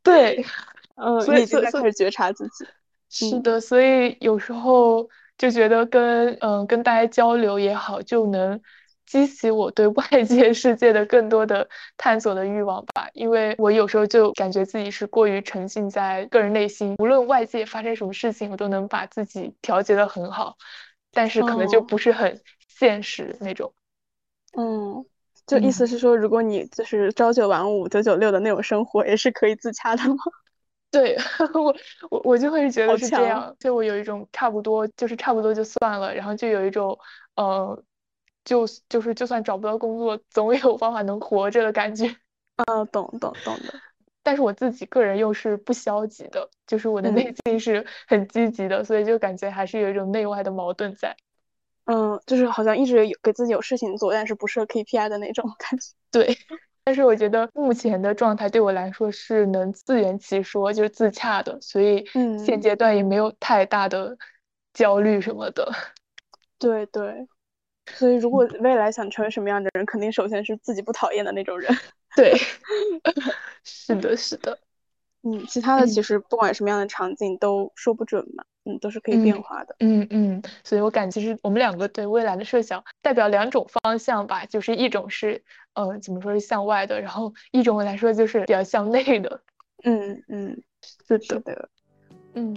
[0.02, 0.46] 对，
[0.96, 2.66] 嗯，所以已经在开始觉察自己。
[3.10, 8.62] 是的，所以有时候就觉得跟嗯跟大家交流也好，就能。
[9.10, 20.58] 激起我对外界世界的更多的探索的欲望吧，因为我有时候就感觉自己是过于沉浸在个人内心，无论外界发生什么事情，我都能把自己调节的很好，
[21.12, 23.74] 但是可能就不是很现实那种。
[24.56, 25.04] 嗯，
[25.48, 30.18] 就意思是说，如果你就是朝九晚五、九九六的那种生活，也是可以自洽的吗？
[30.92, 31.16] 对
[31.54, 31.76] 我，
[32.10, 36.98] 我我就会觉得是这样，就我有一种差不多，就是差不多就算了，然后就有一种
[37.36, 37.84] 呃。
[38.46, 42.08] 就就是就算找不到工作，总有方法能活着的感觉。
[42.56, 43.74] 啊，懂懂懂的。
[44.24, 51.16] 但是我自己个人又是不消极的，就是我的内心是很积极的，所以就感觉还是有一种内外的矛盾在。
[51.86, 55.94] 嗯，就是好像一直有给自己有事情做，但是不设 KPI 的那种感觉。
[56.10, 56.36] 对，
[56.90, 62.04] 但是我觉得目前的状态对我来说是能自圆其说，就是自洽的，所以
[62.44, 64.18] 现阶段也没有太大的
[64.74, 65.72] 焦虑什么的。
[66.58, 67.28] 对对。
[67.94, 71.72] 所以，如果未来想成为什么样的人，肯定首先是自己不讨厌的那种人。
[72.16, 72.34] 对，
[73.64, 74.58] 是的，是的。
[75.24, 79.76] 嗯，其他的其实不管什么样的场景都说不准嘛，嗯，都是可以变化的。
[79.80, 80.42] 嗯嗯。
[80.64, 89.42] 所以我感其实我们两个对未来的设想代表两种方向吧，就是一种是呃怎么说是向外的，然后一种来说就是比较向内的。
[89.84, 90.62] 嗯嗯，
[91.06, 91.70] 是的。
[92.34, 92.56] 嗯。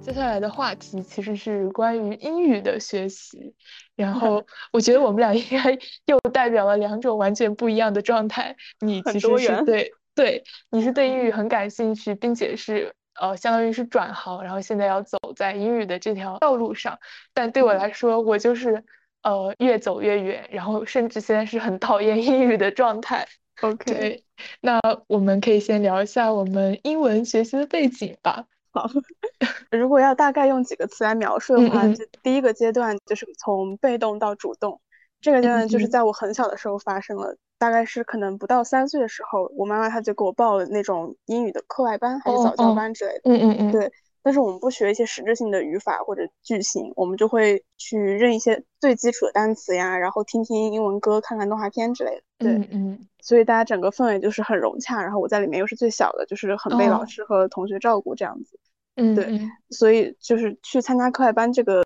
[0.00, 3.54] 接下来的话题其实是关于英语的学习，
[3.96, 8.54] 然后我觉得我们俩应该又代表了两种完全不一样的状态。
[8.80, 16.98] 你其实是对对，你是对英语很感兴趣，并且是呃相当于是转行，然后现在要走在英语的这条道路上。
[17.34, 18.84] 但对我来说，我就是
[19.22, 23.26] 呃越走越远，然后甚至现在是很讨厌英语的状态。
[23.62, 24.22] OK，
[24.60, 28.44] 那我们可以先聊一下我们英文学习的背景吧。
[28.76, 28.90] 好，
[29.72, 34.78] 如果要大概用几个词来描述的话，就第一个阶段就是从被动到主动。
[35.22, 43.20] 这个阶段就是在我很小的时候发生了，大概是可能不到三岁的时候，我妈妈她就给我报了那种英语的课外班还是早教班之类的。
[43.24, 43.72] 嗯嗯嗯。
[43.72, 43.90] 对，
[44.22, 52.22] 但是我们不学一些实质性的语法或者句型，我们就会去认一些最基础的单词呀，然后听听英文歌，看看动画片之类的。
[52.38, 58.60] 对，嗯，所以大家整个氛围就是很融洽，然后我在里面又是最小的，就是很被老师和同学照顾这样子。
[58.96, 59.40] 嗯，对，
[59.70, 61.82] 所以就是去参加课外班这个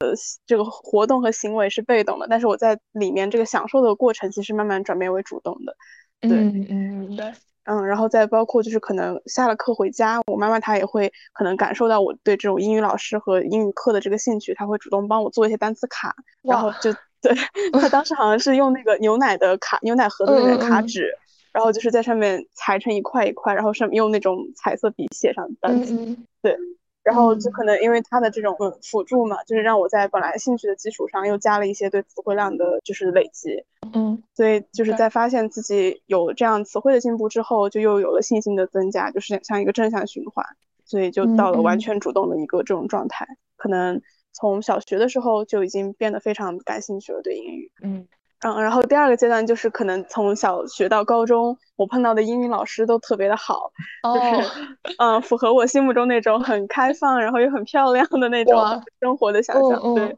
[0.47, 5.77] 这个活动和行为是被动的，但是我在里面这个享受的过程，其实慢慢转变为主动的。
[6.21, 6.77] 对，嗯嗯，
[7.09, 7.35] 明白。
[7.65, 17.35] 嗯，然后再包括就是可能下了课回家，我妈妈她也会可能感受到我对这种英语老师和英语课的这个兴趣，她会主动帮我做一些单词卡，然后就对，
[17.81, 21.13] 她当时好像是用那个牛奶的卡，牛奶盒的那个卡纸，
[21.53, 26.57] 然后就是在上面裁成一块一块，然后上面用那种彩色笔写上单词，对。
[27.03, 33.65] 然后就可能因为他的这种辅助嘛，就是让我在本来兴趣的基础上又加了一些对词汇量的，就是累积。
[33.93, 40.45] 嗯，所以就是在发现自己有这样词汇的进步之后，就又有了信心的增加，就是像一个正向循环。
[40.85, 43.27] 所以就到了完全主动的一个这种状态。
[43.57, 47.73] 可能从小学的时候就已经变得非常感兴趣了，对英语。
[47.83, 48.09] 嗯。
[48.41, 53.71] 嗯，然后第二个阶段就是可能从小学到高中，我碰到的英语老师都特别的好，
[54.03, 54.51] 就是
[54.99, 59.95] 嗯，符合我心目中那种很开放，然后又很漂亮的那种生活的想象。
[59.95, 60.17] 对，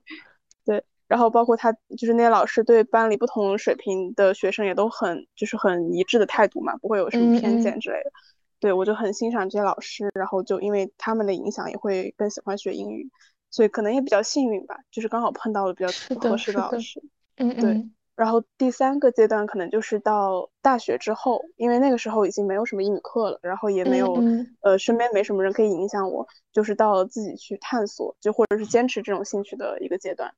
[0.64, 8.12] 对，然后包括他就是那些老师对班里不同水平的学生也都很就是很一致的态度嘛，不会有什么偏见之类的。
[8.60, 13.10] 对我就很欣赏这些老师，然后就因为他们的影响，也会更喜欢学英语，
[13.50, 17.02] 所以可能也比较幸运吧，就是刚好碰到了比较合适的老师。
[17.38, 17.88] 嗯，对。
[18.14, 24.22] 然后第三个阶段可能就是到大学之后，因为那个时候已经没有什么英语课了，然后也没有
[24.60, 30.34] 呃身边没什么人可以影响我，就是到自己去探索，就或者是坚持这种兴趣的一个阶段。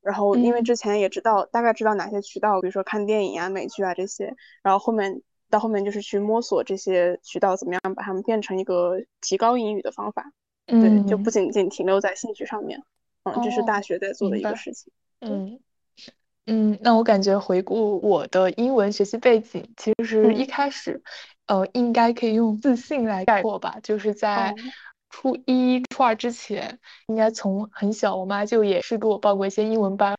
[0.00, 5.20] 然后因为之前也知道大概知道哪些渠道，比如说看电影啊、美剧啊这些，然后后面
[5.50, 10.30] 到后面就是去摸索这些渠道怎么样把它们变成一个提高英语的方法。
[10.66, 12.82] 对，就不仅仅停留在兴趣上面。
[13.24, 14.92] 嗯，这是大学在做的一个事情。
[15.20, 15.58] 嗯。
[16.48, 21.02] 嗯，那我感觉回顾我的英文学习背景，其实一开始，
[21.46, 23.78] 呃，应该可以用自信来概括吧。
[23.82, 24.54] 就是在
[25.10, 26.78] 初一、初二之前，
[27.08, 30.16] 应该从很小，我妈就也是给我报过一些英文班。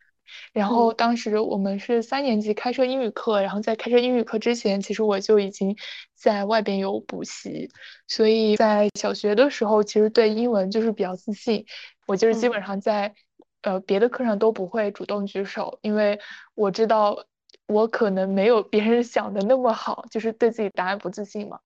[0.51, 5.77] 然后当时我们是三年级开设英语课，然后在开设英语课之前，其实我就已经
[6.13, 7.69] 在外边有补习。
[8.05, 11.65] 所以在小学的时候，其实对英文就是比较自信，
[12.05, 13.15] 我就是基本上在。
[13.61, 16.19] 呃，别的课上都不会主动举手，因为
[16.55, 17.25] 我知道
[17.67, 21.59] 我可能没有别人想的那么好，就是对自己答案不自信嘛。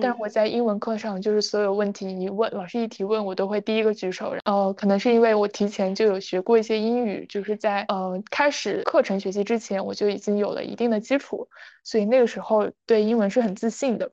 [0.00, 4.36] 但是我在英文课上，就是所有问题一问，老师一提问，我都会第一个举手。
[4.44, 11.48] 呃，可能是因为我提前就有学过一些英语，就是在呃开始课程学习之前，我就已经有了一定的基础，
[11.82, 14.12] 所以那个时候对英文是很自信的。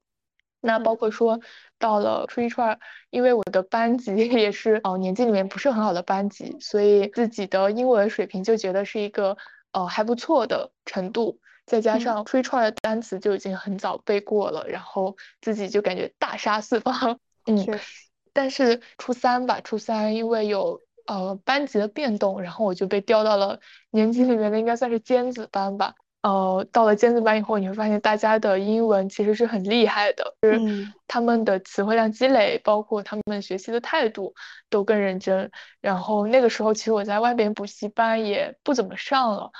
[0.61, 1.39] 那包括说
[1.79, 2.77] 到了初一初二，
[3.09, 9.37] 因为我的班级 也是哦年级里面不是很好的班级，所以自己的英文水平就觉得是一个
[9.71, 11.39] 呃还不错的程度。
[11.65, 17.19] 再加上初一初二的单词就已经很早背过了，然后自己就感觉大杀四方。
[17.45, 18.07] 嗯，确实。
[18.31, 23.59] 但是初三吧，初三因为有呃班级的变动，然后我就被调到了
[23.89, 25.93] 年级里面的应该算是尖子班吧。
[26.23, 30.59] 呃，到了尖子班以后，你会发现大家的英文其实是很厉害的，就是
[31.07, 34.33] 他们的词汇量积累，包括他们学习的态度
[34.69, 35.49] 都更认真。
[35.79, 39.51] 然后那个时候，其实我在外边补习班也不怎么上了，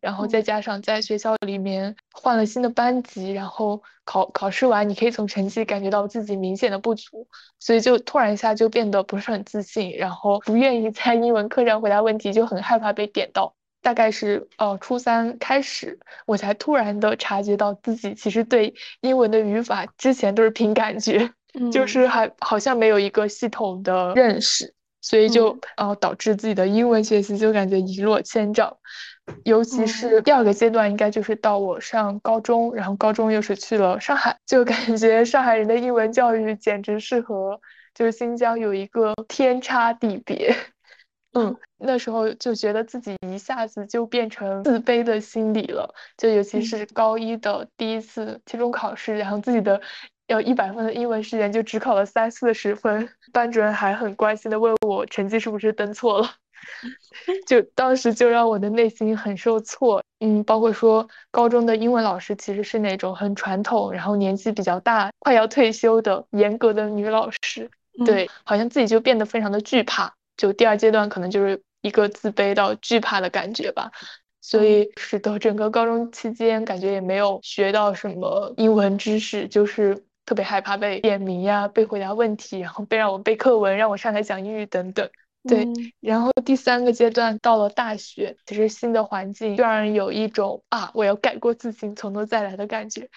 [0.00, 7.26] 然后再加上在学校里面换了新的班级，然后考考试完，你可以从成绩感觉到自己明显的不足，
[7.58, 13.54] 所以就突然一下就变得不是很自信，然后不愿意在英文课上回答问题，就很害怕被点到。
[13.86, 21.30] 大概是呃初三开始，我才突然的察觉到自己其实对英文的语法之前都是凭感觉，
[21.70, 28.76] 就是还好像没有一个系统的认识，所以就呃导致自己的英文学习就感觉一落千丈。
[29.44, 37.60] 尤其是第二个阶段，应该就是到我上高中，然后高中又是去了上海，就感觉上海人的英文教育简直是和
[37.94, 40.56] 就是新疆有一个天差地别。
[41.36, 49.78] 嗯，那时候就觉得自己一下子就变成自卑的心理了，就尤其是高一的第一次期中考试，然后自己的
[50.28, 56.30] 要一百分的英文试卷就只考了三四十分，班主任还很关心的问我成绩是不是登错了，
[57.46, 60.02] 就当时就让我的内心很受挫。
[60.20, 67.70] 嗯，包括说高中的英文老师其实是那种很传统，然后年纪比较大，快要退休的严格的女老师，
[68.06, 70.14] 对，好像自己就变得非常的惧怕。
[70.36, 73.90] 就第二阶段可能就是一个自卑到惧怕的感觉吧，
[74.40, 85.08] 所以使得整个高中期间感觉也没有学到什么英文知识，就是特别害怕被点名呀，被回答问题，然后被让我背课文，让我上台讲英语等等。
[85.48, 85.68] 对，
[86.00, 93.08] 然后第三个阶段到了大学，其实新的环境让人有一种啊，我要改过自新，从头再来的感觉。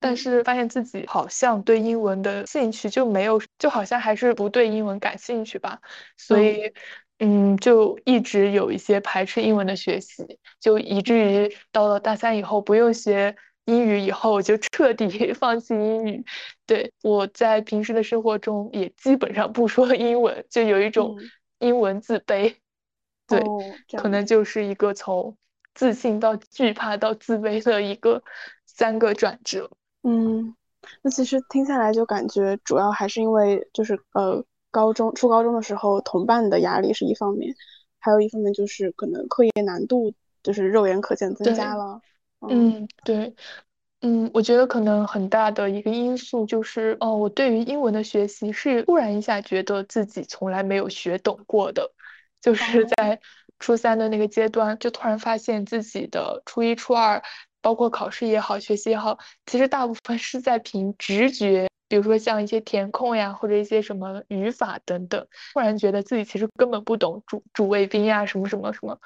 [0.00, 5.80] 但是发现自己好像对英文的兴趣就没有，就好像还是不对英文感兴趣吧。
[6.16, 6.72] 所以，
[7.18, 13.34] 嗯，就一直有一些排斥英文的学习，就以至于到了大三以后不用学
[13.64, 16.24] 英语以后，我就彻底 放弃英语。
[16.66, 21.16] 对我在平时的生活中也基本上不说英文，就有一种。
[21.60, 22.54] 英文自卑，
[23.26, 23.42] 对，
[24.00, 25.36] 可能就是一个从
[25.74, 28.22] 自信到惧怕到自卑的一个
[28.64, 29.68] 三个转折。
[30.02, 30.54] 嗯，
[31.02, 37.54] 那其实听下来就感觉主要还是因为就是呃，高中初高中的时候同伴的压力是一方面，
[37.98, 42.00] 还有一方面就是可能课业难度就是肉眼可见增加了。
[42.40, 43.34] 嗯，对。
[44.00, 51.90] 嗯，我觉得可能很大的一个因素就是，哦，我对于英文的学习是突然一下觉得自己从来没有学懂过的，
[52.40, 53.20] 就是在
[53.58, 57.20] 初三的那个阶段，就突然发现自己的初一、初二，
[57.60, 68.98] 包括考试也好，学习也好，其实大部分是在凭直觉，比如说像一些填空呀，或者一些什么语法等等，突然觉得自己其实根本不懂主主谓宾呀，什么什么什么。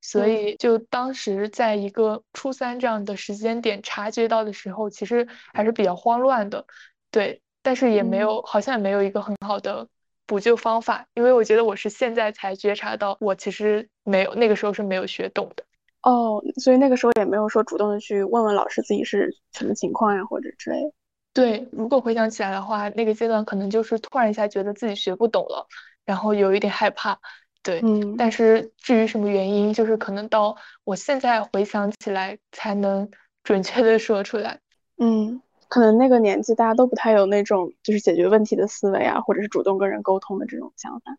[0.00, 6.66] 所以，就当时在一个初三这样的时间点察觉到的时候，其实还是比较慌乱的，
[7.10, 7.42] 对。
[7.60, 9.86] 但是也没有，好像也没有一个很好的
[10.24, 15.64] 补救方法，因为我觉得我是现在才觉察到，我其实没有那个时候是没有学懂的。
[16.02, 20.92] 哦，所以那个时候也没有说主动的去问问老师自己是什么情况呀，或者之类。
[21.34, 25.66] 对，如果回想起来的话，那个阶段可能就是突然一下觉得自己学不懂了，
[26.04, 27.18] 然后有一点害怕。
[27.62, 33.10] 对，嗯，但是至于什么原因，就是可能到我现在回想起来才能
[33.42, 34.60] 准确的说出来。
[34.96, 41.16] 嗯，可能那个年纪大家都不太有那种就是解决问题的思维啊，或者是主动跟人沟通的这种想法。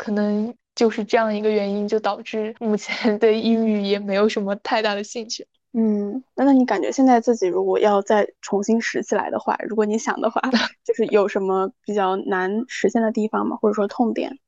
[0.00, 5.46] 可能就是这样一个原因，就导致目前对英语也没有什么太大的兴趣。
[5.74, 10.40] 嗯，那那你感觉现在自己如果要再重新拾起来的话，如果你想的话，
[10.82, 13.58] 就是有什么比较难实现的地方吗？
[13.60, 14.38] 或者说痛点？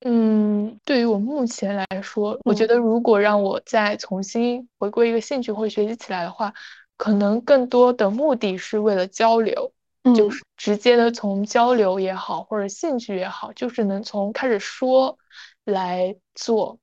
[0.00, 6.52] 嗯，对于我目前来说，我觉得如果让我再重新回归一个兴趣或学习起来的话，
[6.96, 9.72] 可能更多的目的是为了交流，
[10.14, 15.18] 就是直接的从交流也好，或者兴趣也好，就是能从开始说
[15.64, 16.78] 来做，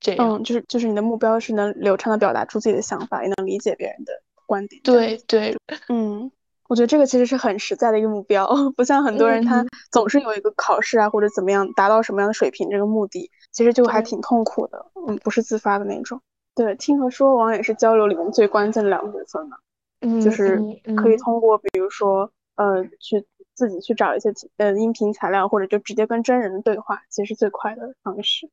[0.00, 4.12] 这样，嗯，就是就是你的目标是能流畅的表达出自己的想法，也能理解别人的
[4.46, 4.82] 观点。
[4.82, 5.56] 对对，
[5.88, 6.30] 嗯。
[6.68, 8.44] 我觉得这个其实是很实在的一个目标，
[8.76, 16.20] 不像很多人他总是有一个考试啊或者怎么样达到什么样的水平这个目的，其实就还挺痛苦的，嗯，不是自发的那种。
[16.56, 19.58] 对，听和说往往也是交流里面最关键的两个部分嘛，
[20.06, 20.62] 嗯，就是
[20.96, 28.48] 可以通过比如说呃去自己去找一些呃音频材料，或者就直接跟真人对话，其实是最快的方式。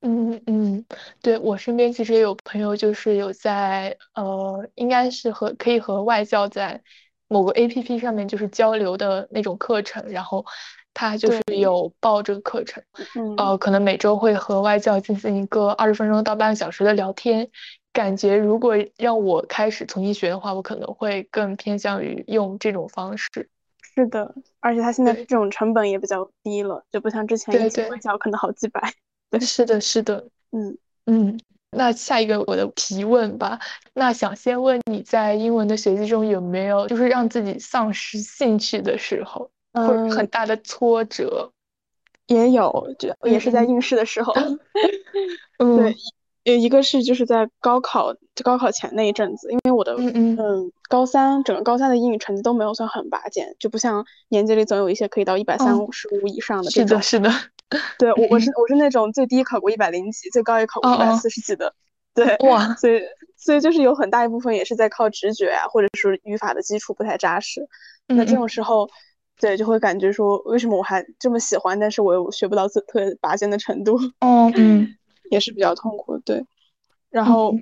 [0.00, 0.84] 嗯嗯，
[1.22, 6.82] 对我身边其实也有朋友就是有在呃应该是和可以和外教在。
[7.30, 10.46] 某个 A P P 上面就是交流的那种课程，然后
[10.94, 12.82] 他就是有报这个课程，
[13.36, 17.50] 呃，可能每周会和外教进行一个二十分钟到半个小时的聊天。
[17.92, 23.48] 感觉如果让我开始重新学的话，我可能会更偏向于用这种方式。
[23.94, 28.92] 是的，而且它现在这种成本也比较低了，就不像之前一节外教可能好几百。
[29.40, 31.40] 是的，是的，嗯嗯。
[31.70, 33.60] 那下一个我的提问吧，
[33.92, 41.52] 那想先问你在英文的学习中有没有就是让自己丧失兴趣的时候，或者很大的挫折？
[42.26, 44.32] 也有，就也是在应试的时候。
[45.58, 45.94] 对，
[46.48, 57.00] 有一个是就是在高考就高考前那一阵子，因为我的嗯嗯高三整个高三的英语成绩都没有算很拔尖，就不像年级里总有一些可以到一百三十五以上的这种。
[57.02, 57.78] 是的， 是的。
[57.98, 61.74] 对我我是我是那种最低考过一百零几，最高也考过一百四十几的，
[62.14, 63.02] 对哇，所以
[63.36, 67.60] 所以就是有很大一部分也是在靠直觉啊，或者是语法的基础不太扎实。
[68.06, 68.88] 那这种时候，
[69.38, 73.98] 对就会感觉说，为什么我还这么喜欢，但是我又学不到特特拔尖的程度？
[74.20, 74.88] 哦，嗯，
[75.30, 76.18] 也是比较痛苦。
[76.18, 76.44] 对，
[77.10, 77.54] 然后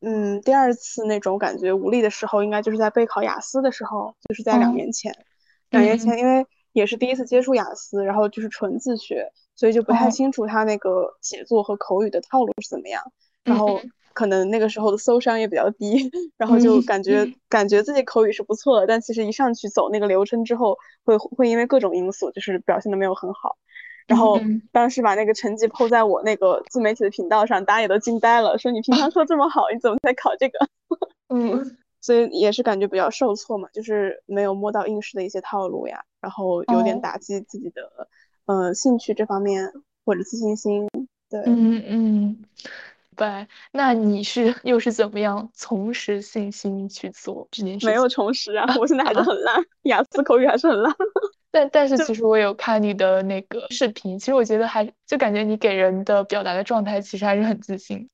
[0.00, 5.14] 嗯，第二次那种感觉无力的时候，应该就是在备考雅思的时候，就是在两年前，
[5.70, 9.30] 两年前因为也是第一次接触雅思，然后就是纯自学。
[9.56, 13.00] 所以就不太清楚他那个写作和口语的套路是怎么样，
[13.44, 13.80] 然后
[14.12, 17.32] 可能那个时候的搜商也比较低，然后就感觉。
[17.48, 23.54] 感觉自己口语是不错的，但其实一上去走那个流程之后，会会因为各种因素就是表现的没有很好，
[24.06, 24.40] 然后
[24.72, 30.58] 当时把那个成绩 PO 在我那个自媒体的频道上，大家也都惊呆了，说你平常 说这么好，你怎么在考这个？
[31.28, 38.08] 嗯，所以也是感觉比较受挫嘛，就是没有摸到应试的一些套路呀，然后有点打击自己的
[38.46, 39.72] 呃兴趣这方面
[40.04, 40.86] 或者自信心。
[41.30, 42.44] 对，嗯嗯，
[43.16, 43.48] 对。
[43.72, 47.86] 那你是又是怎么样重拾信心去做这件事？
[47.86, 50.94] 没有重拾啊， 我现在还是很烂，雅思口语还是很烂。
[51.54, 58.08] 但但是其实我有看你的那个视频，其实我觉得还就感觉你给人的表达的状态其实还是很自信。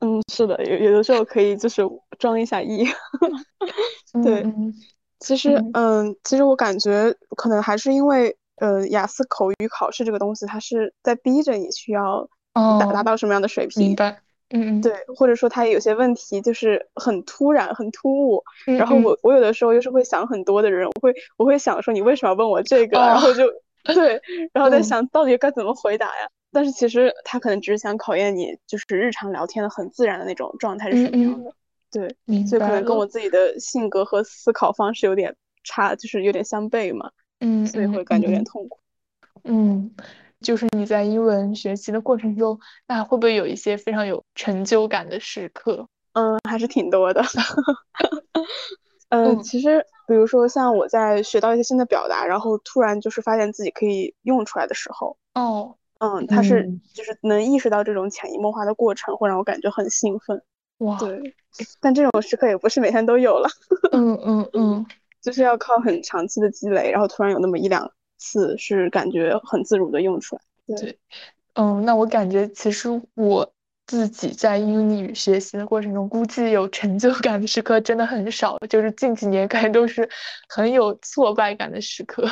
[0.00, 1.82] 嗯，是的，有有的时候可以就是
[2.18, 2.84] 装一下意。
[4.24, 4.44] 对，
[5.20, 12.28] 其实嗯，其实我感觉可能还是因为呃，雅思口语考试这个东西，它是在逼着你需要
[12.80, 13.86] 达达到什么样的水平。
[13.86, 14.20] 明白。
[14.50, 14.80] 嗯嗯。
[14.80, 23.44] 对，或者说他有些问题就是很突然、很突兀，然后我我有的时候又是会想很多的人，我会我会想说你为什么要问我这个，然后就
[23.94, 24.20] 对，
[24.52, 26.28] 然后在想到底该怎么回答呀。
[26.52, 31.52] 但是其实他可能只是想考验你，就是日常聊天的很自然的那种状态是什么样的，
[31.92, 38.80] 对，所以可能跟我自己的性格和思考方式有点差，就是有点相悖嘛，嗯，所以会感觉有点痛苦。
[39.44, 39.92] 嗯，
[40.40, 45.86] 就是你在英文学习的过程中，那会不会有一些非常有成就感的时刻？
[46.14, 47.22] 嗯，还是挺多的。
[49.10, 55.76] 嗯，其实比如说像我在学到一些新的表达，然后突然就是发现自己可以用出来的时候，哦。
[56.02, 60.42] 嗯，他是就是能意识到这种潜移默化的过程，会让我感觉很兴奋。
[60.78, 61.34] 哇，对，
[61.78, 63.50] 但这种时刻也不是每天都有了。
[63.92, 64.86] 嗯嗯嗯，
[65.20, 70.42] 就是要靠很长期的积累，然后突然有那么一两次是感觉很自如的用出来。
[70.76, 70.96] 对，
[71.54, 73.52] 嗯，那我感觉其实我
[73.86, 80.08] 自己在英语学习的过程中，估计有成就感的时刻真的很少，就是近几年感觉都是
[80.48, 82.24] 很有挫败感的时刻。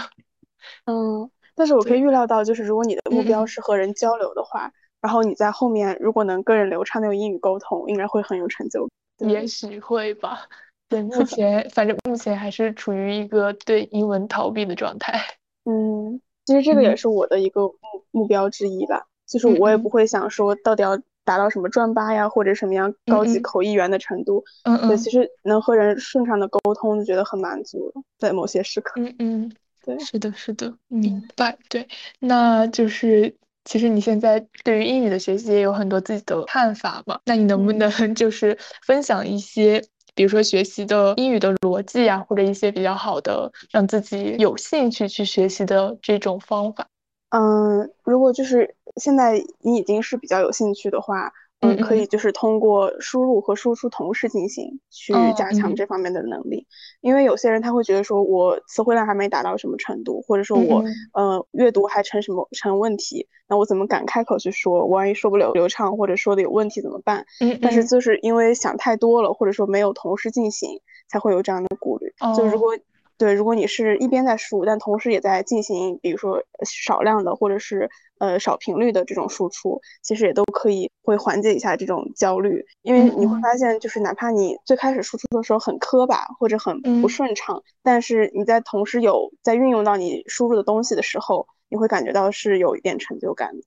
[0.87, 1.29] 嗯。
[1.55, 4.71] 但是我可以预料到，就是如果你的目标是和人交流的话，
[5.01, 8.89] 然后你在后面如果能跟人流畅的用英语沟通，应该会很有成就。
[9.19, 10.47] 也许会吧。
[10.89, 15.21] 对，目前反正目前还是处于一个对英文逃避的状态。
[15.69, 17.77] 嗯，其实这个也是我的一个目
[18.11, 19.05] 目标之一吧。
[19.27, 24.43] 就是我也不会想说到底要达到什么专八呀，或者什么样高级口译员的程度。
[24.63, 24.89] 嗯嗯。
[24.89, 29.01] 对，其实能和人顺畅的沟通，就觉得很满足了，在某些时刻。
[29.01, 29.53] 嗯嗯。
[29.85, 31.57] 对是的，是的，明白。
[31.69, 31.87] 对，
[32.21, 37.21] 那就是其实你现在对于英语的学习也有很多自己的看法嘛？
[37.27, 38.57] 那你能不能 就是
[38.87, 39.83] 分享一些，
[40.19, 46.89] 比如说学习的英语的逻辑啊，或者一些比较好的让自己有兴趣去学习的这种方法？
[47.31, 51.33] 嗯，如果就是现在你已经是比较有兴趣的话。
[51.61, 56.67] 嗯，可以就是通过输入和输出同时进行，去加强这方面的能力。
[57.01, 64.79] 因为有些人他会觉得说，我词汇量还没达到什么程度，或者说我呃阅读还成什么成问题，那我怎么敢开口去说？
[64.79, 67.27] 我万一说不了流畅，或者说的有问题怎么办？
[67.41, 72.13] 嗯，但是就是因为想太多了，或者说没有同时进行，才会有这样的顾虑。
[72.37, 72.77] 就如果
[73.19, 93.63] 对，如果你是一边在输，但同时也在进行，比如说少量的或者是呃少频率的这种输出，其实也都可以会缓解一下这种焦虑，因为你会发现，就是哪怕你最开始输出的时候很磕巴或者很不顺畅，但是你在同时有在运用到你输入的东西的时候，你会感觉到是有一点成就感的。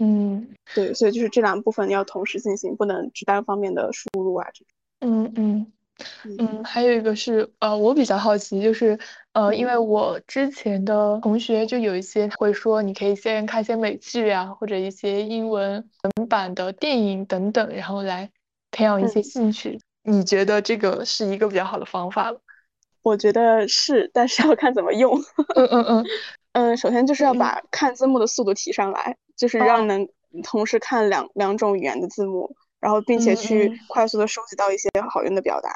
[0.00, 4.68] 嗯，对，所以就是这两部分要同时进行，不能只单方面的输入啊这种。
[4.98, 5.72] 嗯嗯。
[6.38, 8.98] 嗯，还有一个是，呃，我比较好奇，就是，
[9.32, 18.30] 呃，因为我之前的同学就有一些会说，你可以先看一些美剧啊，或者一些英文文版的电影等等，然后来
[18.70, 19.80] 培养一些兴趣。
[20.02, 22.38] 你觉得这个是一个比较好的方法吗？
[23.02, 25.16] 我觉得是，但是要看怎么用。
[25.54, 26.04] 嗯嗯嗯
[26.52, 30.08] 嗯，首先就是要把看字幕的速度提上来，就是让能
[30.42, 32.54] 同时看两两种语言的字幕。
[32.80, 35.70] 然后，并且去快速的收集到一些好用的表达，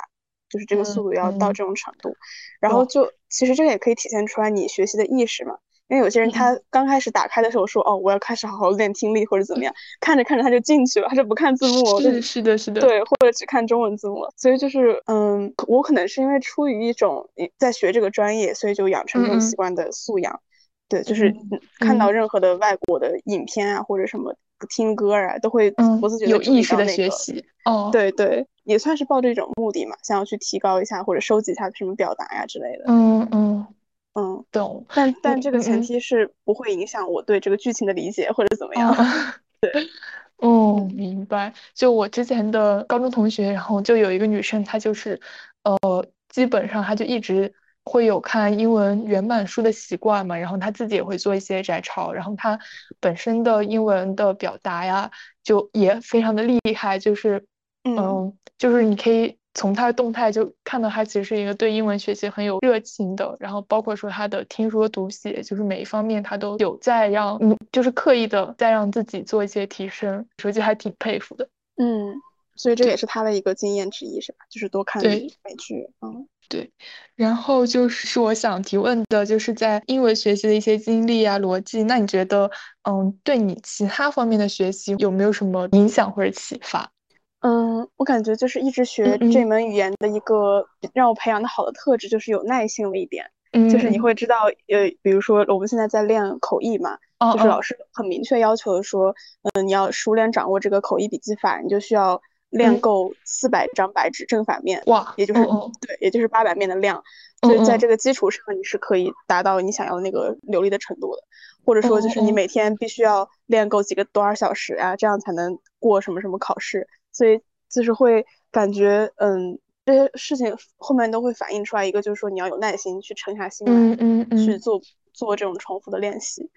[0.49, 2.15] 就是这个速度要到这种程度。
[2.61, 5.57] 然后就其实这个也可以体现出来你学习的意识嘛。
[5.89, 14.25] 因为有些人他刚开始打开的时候说哦，我要开始好好练听力或者怎么样，看着看着他就进去了，他就不看字幕，是是的是的，对，或者只看中文字幕。
[14.37, 17.29] 所以就是嗯，我可能是因为出于一种
[17.59, 20.41] 在学这个专业，所以就养成这种习惯的素养。
[20.89, 21.35] 对，就是
[21.81, 24.37] 看到任何的外国的影片啊或者什么。
[24.69, 27.91] 听歌啊，都会不自觉有意识的学习哦。
[27.93, 32.85] 对对，也算是抱着一种目的嘛，想要去提高一下或者收集一下什么表达呀之类的。
[32.87, 33.67] 嗯嗯
[34.15, 34.85] 嗯，懂。
[34.95, 38.95] 但但这个前提是不会影响我对这个剧情的理解或者怎么样。
[39.61, 39.73] 对，
[40.39, 41.53] 哦，明白。
[41.75, 45.21] 就我之前的高中同学，然后就有一个女生，她就是
[45.65, 47.53] 呃，基本上她就一直。
[47.91, 50.36] 会有看英文原版书的习惯嘛？
[50.36, 52.57] 然后他自己也会做一些摘抄，然后他
[53.01, 55.11] 本身的英文的表达呀，
[55.43, 57.01] 就也非常的厉害。
[57.01, 57.45] 就是，
[57.82, 67.41] 嗯，就是你可以从他的动态就看到他其实是一个对英文学习很有热情的，然后包括说他的听说读写，就是每一方面他都有在让，
[67.72, 71.49] 就是刻意的在让自己做一些提升，所以就还挺佩服的。
[71.76, 72.14] 嗯，
[72.61, 74.41] 所以这也是他的一个经验之一，是吧？
[74.51, 75.27] 就是多看美
[75.59, 75.89] 剧。
[76.03, 76.71] 嗯，对。
[77.17, 82.51] 然后就是我想提问的，就是在英文学习的一些经历啊、逻辑，那你觉得，
[82.87, 86.93] 嗯，对你其他方面的学习有没有什么影响或者启发？
[87.41, 93.31] 嗯，我感觉就是一直学这门语言的一个让我培养的好的特质，就是有耐性了一点。
[93.53, 96.99] 嗯，就是你会知道，呃，比如说我们现在在练口译嘛，
[97.33, 99.13] 就是老师很明确要求说，
[99.55, 105.41] 嗯，你要熟练掌握这个口译笔记法，你就需要练够四百张白纸正反面，哇，也就是
[105.81, 107.03] 对，也就是八百面的量。
[107.43, 111.23] 所以在这个基础上，你是可以达到你想要的那个流利的程度的。
[111.65, 116.89] 或者说，就是你每天必须要练够几个多少小时啊，这样才能过什么什么考试。
[117.13, 124.81] 所以就是会感觉，嗯，这些事情后面都会反映出来一个，就是说你要有耐心去沉下心来，去做
[125.13, 126.51] 做这种重复的练习。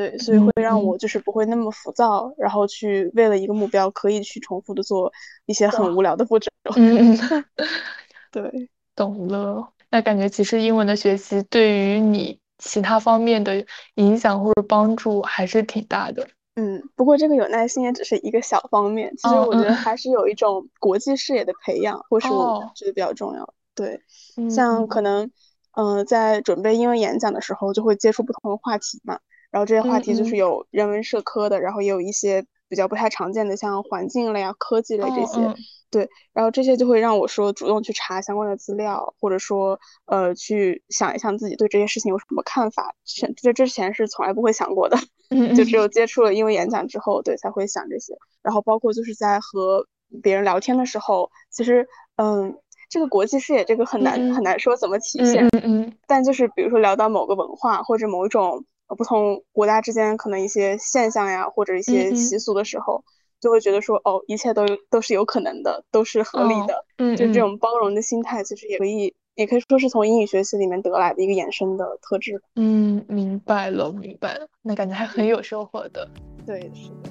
[0.00, 5.12] 对，所以会让我就是不会那么浮躁，然后去为了一个目标可以去重复的做
[5.44, 6.50] 一些很无聊的步骤。
[6.74, 7.44] 嗯嗯，
[8.32, 9.68] 对，懂了。
[9.90, 16.26] 那感觉其实英文的学习对于你其他方面的影响或者帮助还是挺大的。
[16.54, 23.52] 嗯，不过这个有耐心也只是一个小方面，其实我觉得还是有一种国际视野的培养，或是我觉得比较重要。
[23.74, 24.00] 对，
[24.48, 25.30] 像可能，
[25.72, 29.20] 嗯，在准备英文演讲的时候，就会接触不同的话题嘛，
[29.50, 35.54] 然后这些话题就是有人文社科的，然后也有一些比较不太常见的，像环境类啊、科技类这些。
[35.92, 42.94] 对，然后这些就会让我说主动去查相关的资料，或者说呃去想一想自己对这些事情有什么看法。
[43.36, 44.96] 这之前是从来不会想过的，
[45.56, 48.14] 就只有接触了英文演讲之后，对才会想这些。
[48.40, 49.84] 然后包括就是在和
[50.22, 51.88] 别人聊天的时候，其实
[52.18, 52.56] 嗯，
[52.88, 55.44] 这个国际视野这个很难很难说怎么体现。
[55.48, 55.96] 嗯嗯。
[56.06, 58.64] 但就是比如说聊到某个文化或者某一种
[58.96, 63.04] 不同国家之间可能一些现象呀，或者一些习俗的时候。
[63.40, 72.42] 就会觉得说，哦，一切都都是有可能的，都是合理的，嗯，就这种包容的心态，其实也可以，也可以说是从英语学习里面得来的一个衍生的特质。
[72.56, 76.06] 嗯，明白了，明白了，那感觉还很有收获的。
[76.44, 77.10] 对，是的。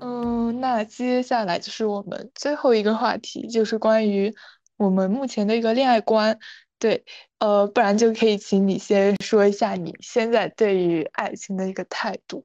[0.00, 4.34] 嗯，那接下来就是我们最后一个话题，就是关于
[4.78, 6.38] 我们目前的一个恋爱观。
[6.78, 7.04] 对，
[7.38, 12.44] 呃，不然就可以请你先说一下你现在对于爱情的一个态度，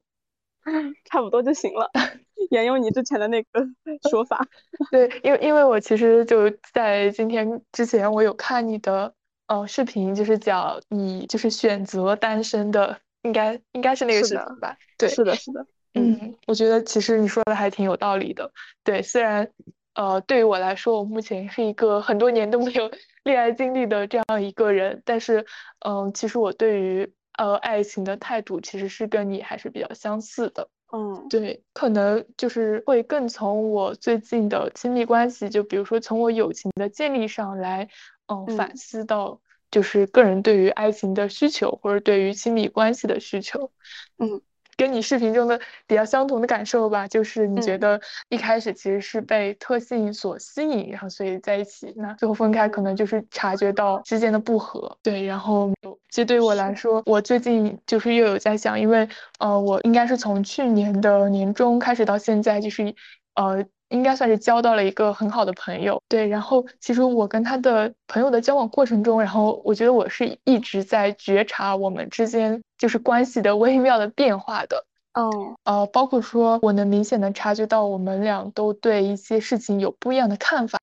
[1.04, 1.90] 差不多就行了，
[2.50, 3.66] 沿用你之前的那个
[4.10, 4.46] 说法。
[4.90, 9.14] 对，因为因为我其实就在今天之前，我有看你的
[9.48, 14.76] 呃视频，就是讲你就是选择单身的，应该应该是那个视频吧？
[14.96, 15.66] 对，是的，是的。
[15.94, 18.50] 嗯，我觉得其实你说的还挺有道理的。
[18.82, 19.46] 对，虽然
[19.94, 22.90] 呃，对于我来说，我目前是一个很多年都没有。
[23.24, 25.46] 恋爱经历的这样一个人，但是，
[25.80, 37.88] 嗯，其实我对于呃爱情的态度其实是跟你还是比较相似的，嗯，对，可能就是会更从我最近的亲密关系，就比如说从我友情的建立上来，
[38.26, 43.70] 嗯，反思到就是个人对于爱情的需求或者对于亲密关系的需求，
[44.18, 44.42] 嗯。
[44.76, 54.96] 跟你视频中的比较相同的感受吧，就是你觉得一开始其实是被特性所吸引，然后所以在一起，那最后分开可能就是察觉到之间的不合。
[55.02, 55.70] 对，然后
[56.10, 59.08] 其实对于我来说，我最近就是又有在想，因为
[59.38, 62.94] 呃，我应该是从去年的年中开始到现在，就是
[63.34, 63.64] 呃。
[63.92, 66.26] 应该算是交到了一个很好的朋友，对。
[66.26, 74.84] 然后其实我跟他的朋友的交往过程中，然后我觉得我是一直在觉察我们之间就是关系的微妙的变化的。
[75.14, 75.30] 哦，
[75.64, 80.78] 呃，包括说我能明显的察觉到我们俩都对一些事情有不一样的看法，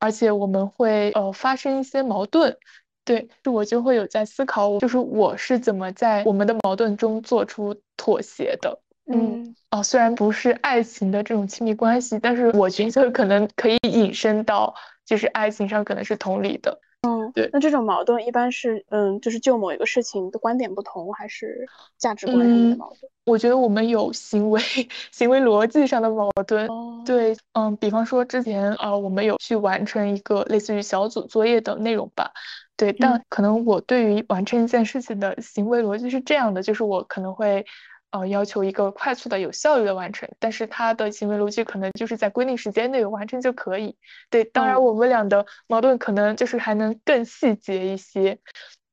[0.00, 2.56] 而且我们会呃发生一些矛盾。
[3.04, 8.78] 对，就我就会有在思考，就是我是怎么在我们的矛盾中做出妥协的。
[9.12, 14.74] 嗯哦，虽然不是爱情的这种亲密关系，但是我觉得可能可以引申到，
[15.06, 16.80] 就是爱情上可能是同理的。
[17.02, 17.48] 嗯，对。
[17.52, 23.10] 那这种矛盾一般是，嗯，就是就某一个事情的观点不同，还是价值观上的矛盾？
[23.24, 24.60] 我觉得我们有行为
[25.12, 26.68] 行为逻辑上的矛盾。
[27.06, 32.32] 对，嗯，比方说之前呃，我们有去完成一个类似于小组作业的内容吧。
[32.76, 37.64] 对，但可能我对于完成一件事情的行为逻辑是这样的，就是我可能会。
[38.10, 43.96] 呃，要求一个快速的、有效率的完成，但是他的行为逻辑可能就是在规定时间内完成就可以。
[44.30, 48.38] 对，当然我们俩的矛盾可能就是还能更细节一些。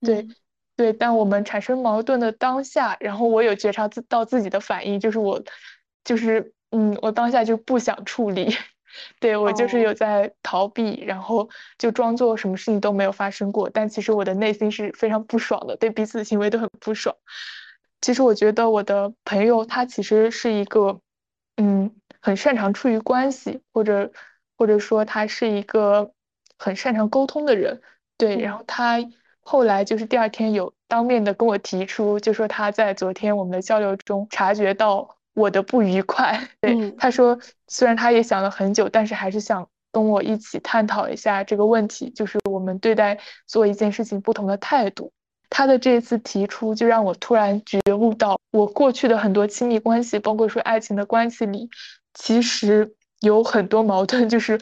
[0.02, 0.28] 对，
[0.76, 5.42] 对，但我们产生矛盾的当下，然后我有觉察自到自己的反应，就是我
[6.04, 8.56] 就是嗯，我当下就不想处理，
[9.20, 11.50] 对我就是有在逃避，然后
[11.80, 17.16] 就装作什么事情都没有发生过，但其实我的内心是非常不爽的，对彼此的行为都很不爽。
[18.02, 21.00] 其实我觉得我的朋友他其实是一个，
[21.58, 21.92] 嗯，
[22.22, 24.12] 很擅长处于关系，或者
[24.58, 26.12] 或者说他是一个
[26.58, 27.82] 很擅长沟通的人，
[28.18, 28.38] 对。
[28.38, 28.98] 然后他
[29.42, 45.12] 后来就是第二天有当面的跟我提出，就说他在昨天我们的交流中察觉到我的不愉快，对，他说虽然他也想了很久，但是还是想跟我一起探讨一下这个问题，就是我们对待做一件事情不同的态度。
[45.50, 51.70] 他的这一次提出，就让我突然觉悟到，我过去的很多亲密关系，包括说爱情的关系里，
[52.14, 54.60] 其实有很多矛盾，就是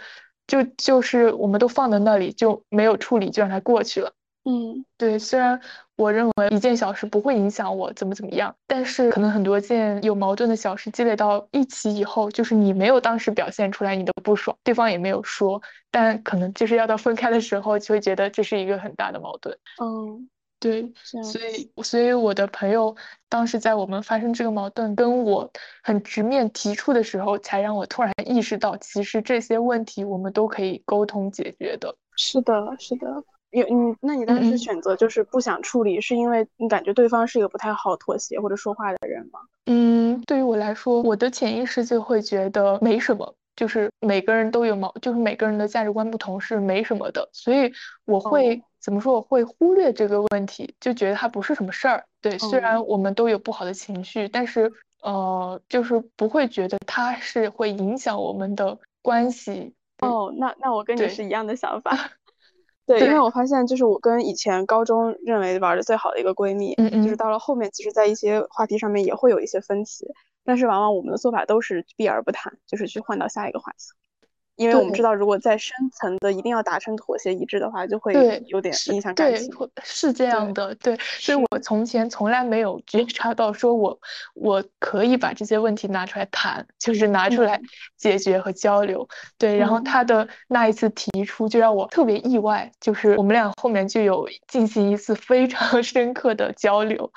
[0.47, 4.13] 就就是我们都放在那里，就没有处理，就让它过去了。
[4.47, 5.17] 嗯，对。
[5.17, 5.59] 虽然
[5.95, 15.59] 我认为一件小事不会影响我怎么怎么样，但是可能很多件有矛盾的小事积累到一起以后，就是你没有当时表现出来你的不爽，对方也没有说，
[15.89, 19.57] 但可能就是要到分开的时候，就会觉得这是一个很大的矛盾。
[19.81, 20.29] 嗯。
[20.65, 22.95] 对，所以所以我的朋友
[23.29, 25.47] 当时在我们发生这个矛盾，跟我
[25.83, 31.95] 很直面提出的时候，才让我突然意识到，其实这些问题我们都可以沟通解决的。
[32.17, 33.23] 是的，是的。
[33.51, 39.39] 有你，那你当时选择就是不想处理，是因为你感觉对方是一个不太好妥协或者说话的人吗？
[39.67, 43.35] 嗯，对于我来说，我的潜意识就会觉得没什么。
[43.55, 47.71] 就是每个人都有矛，就是每个人的价值观不同是没什么的，所以
[48.03, 49.15] 我会怎么说？
[49.15, 52.05] 我会忽略这个问题，就觉得它不是什么事儿。
[52.21, 54.71] 对，虽然我们都有不好的情绪，但是
[55.01, 59.73] 呃，就是不会觉得它是会影响我们的关系。
[60.01, 61.97] 哦，那那我跟你是一样的想法。
[62.85, 70.05] 对，因为我发现就是我跟以前高中认为玩的最好的一个闺蜜，嗯嗯，就是到了后面，其实在一些话题上面也会有一些分歧。
[70.43, 73.79] 但是往往我们的做法都是避而不谈，就是去换到下一个话题，
[74.55, 78.13] 因为我们知道，如果在深层的一定要达成妥协一致的话，就会
[78.47, 79.49] 有点影响感情。
[79.49, 80.97] 对，是这样的，对。
[81.19, 83.99] 所以我从前从来没有觉察到，说我
[84.33, 87.59] 我可以把这些问题拿出来谈，就是拿出来
[87.97, 89.07] 解决和交流。
[89.37, 97.11] 对，然后他的那一次提出，就让我特别意外，就是我们俩后面就有进行一次非常 深刻的交流。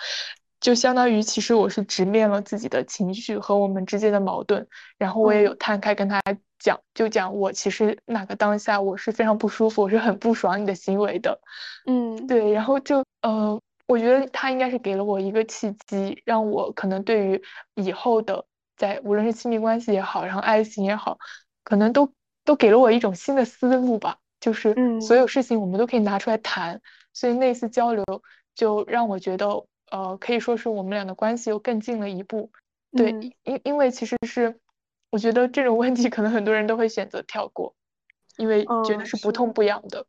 [0.60, 4.66] 就相当于，其实我是直面了自己的情绪和我们之间的矛盾，
[4.98, 6.20] 然后我也有摊开跟他
[6.58, 11.40] 讲，就讲我其实那个当下我是非常不舒服，我是很不爽你的行为的，
[11.86, 17.42] 嗯，对，然后就呃，我觉得他应该是给了我一个契机，让我可能对于
[17.74, 18.44] 以后的
[18.76, 21.18] 在无论是亲密关系也好，然后爱情也好，
[21.64, 22.12] 可能都
[22.44, 26.80] 都给了我一种新的思路吧，就是所有事情我们都可以拿出来谈，
[27.12, 28.04] 所以那次交流
[28.54, 29.64] 就让我觉得。
[29.90, 32.50] 呃，可以说是我们俩的关系又更近了一步。
[32.92, 33.08] 对，
[33.44, 34.60] 因因为其实是，
[35.10, 37.74] 我觉得这种问题可能很多人都会选择跳过，
[38.36, 40.06] 因为觉得是不痛不痒的。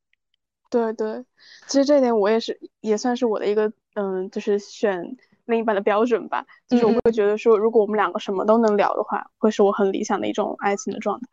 [0.70, 1.26] 对对，
[1.68, 6.46] 其实这一点我也是，也算是我的一个嗯，就是选另一半的标准吧。
[6.68, 11.28] 就是我会觉得说，如果我们两个什么都能聊的话，会是我很理想的一种爱情的状态。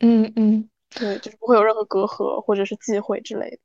[0.00, 3.58] 嗯嗯，对，就是不会有任何隔阂或者是忌讳之类的。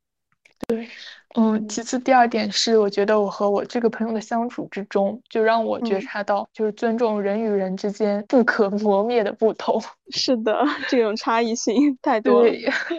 [0.67, 0.87] 对，
[1.35, 9.81] 嗯，其次第二点是，我觉得我和我这个朋友的相处之中，就让我觉察到，就是尊重人与人之间不可磨灭的不同。
[10.11, 12.49] 是的，这种差异性太多了。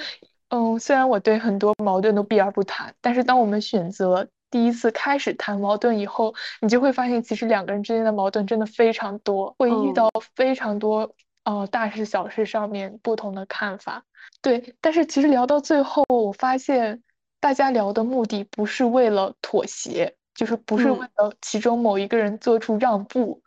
[0.50, 11.10] 嗯，虽然我对很多矛盾都避而不谈，但是当我们选择第一次开始谈矛盾以后，你就会发现，其实两个人之间的矛盾真的非常多，会遇到非常多，
[11.44, 14.04] 呃，大事小事上面不同的看法。
[14.42, 17.02] 对，但是其实聊到最后，我发现。
[17.44, 23.42] 大家聊的目的不是为了妥协，就是不是为了其中某一个人做出让步，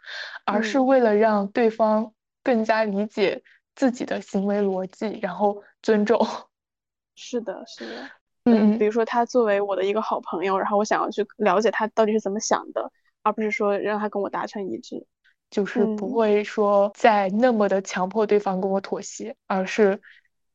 [0.45, 3.41] 而是为了让对方更加理解
[3.75, 6.23] 自己的行为逻辑，然后尊重。
[7.15, 8.07] 是的，是的。
[8.43, 12.91] 嗯，比如说他作为我的一个好朋友，然后我想要去了解他到底是怎么想的，
[13.23, 15.07] 而不是说让他跟我达成一致，
[15.49, 19.99] 就是不会说再那么的强迫对方跟我妥协，而是。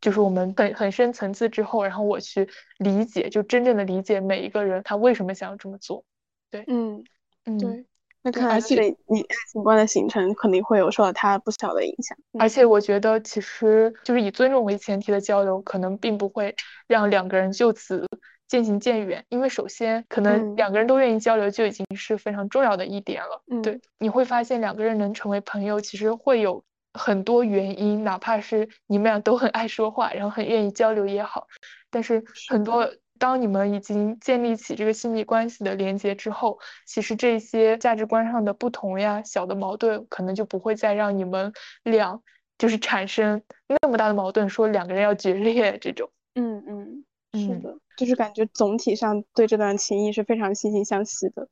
[0.02, 2.46] 就是我们很很深层次之后，然后我去
[2.78, 6.04] 理解，就真正的理解每一个人他为什么想要这么做。
[6.50, 7.02] 对，嗯
[7.46, 7.86] 嗯，对。
[8.24, 8.74] 那看来是
[9.06, 12.16] 你爱情观的形成肯定会有受到他不小的影响。
[12.38, 16.54] 而且我觉得，其实就是以尊重为前提的交流，可能并不会
[16.86, 18.04] 让两个人就此
[18.48, 19.24] 渐行渐远。
[19.28, 23.42] 因为首先，可能两个人都愿意交流，就已经是非常重要的一点了。
[23.50, 26.64] 嗯，对，你会发现两个人能成为朋友，其实会有。
[26.94, 31.46] 很多原因，哪怕是你们俩都很爱说话，然后很愿意交流也好，
[31.90, 32.88] 但是很多
[33.18, 41.52] 当你们已经建立起这个亲密关系的连接之后，其实这些价值观上的不同呀、小的矛盾，可能就不会再让你们
[41.84, 42.20] 俩
[42.58, 43.42] 就是产生
[43.82, 46.10] 那么大的矛盾，说两个人要决裂这种。
[46.34, 51.48] 嗯嗯，是的，就是感觉总体上对这段情谊是非常惺惺相惜的，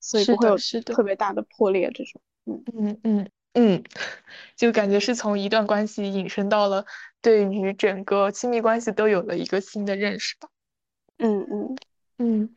[0.00, 2.20] 所以不会有特别大的破裂这种。
[2.46, 3.30] 嗯嗯嗯嗯，
[4.56, 6.84] 就感觉是从一段关系引申到了
[7.22, 10.48] 对于整个亲密关系都有了一个新的认识吧。
[11.18, 11.76] 嗯嗯
[12.18, 12.54] 嗯，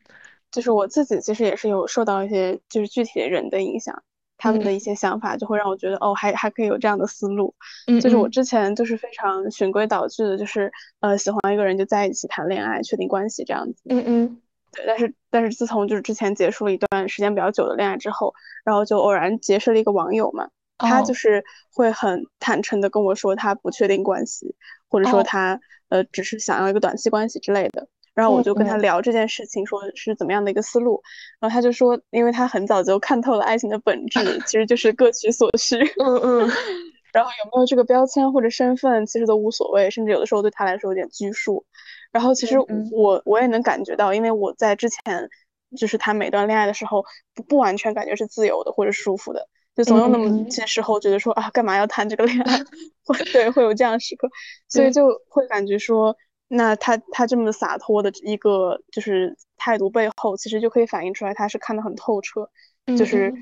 [0.50, 4.02] 就是我自己其实也是有受到一些就是具体的人的影响。
[4.40, 7.56] 他们的一些想法就会让我觉得，哦，还还可以有这样的思路。
[7.88, 13.82] 嗯，就是我之前就是非常循规蹈矩的，就是呃喜欢一个人就在一起谈恋爱，确定关系这样子。
[13.86, 14.40] 嗯嗯。
[14.70, 18.32] 对，但是但是自从就是之前结束了一段时间比较久的恋爱之后，
[18.64, 24.54] 然后就偶然结识了一个网友嘛，他就是会很坦诚的跟我说他不确定关系，
[24.88, 27.88] 或者说他呃只是想要一个短期关系之类的。
[28.14, 31.00] 然后我就跟他聊这件事情，说是怎么样的一个思路。
[31.38, 35.76] 然后他就说，因为他很早就看透了爱情的本质，其实就是各取所需。
[36.02, 36.50] 嗯嗯。
[37.12, 41.64] 然后有没有这个标签或者身份，其实都无所谓，甚至有的时候对他来说有点拘束。
[42.10, 42.58] 然后其实
[42.90, 45.30] 我我也能感觉到，因为我在之前
[45.76, 47.04] 就是谈每段恋爱的时候，
[47.34, 49.48] 不不完全感觉是自由的或者舒服的，
[49.78, 52.58] 就总有那么些时候觉得说啊，干嘛要谈这个恋爱？
[53.06, 54.28] 会对会有这样时刻，
[54.68, 56.14] 所以就会感觉说。
[56.50, 62.48] 那他他这么洒脱的一个就是态度背后，其实就可以反映出来，他是看得很透彻，
[62.96, 63.34] 就是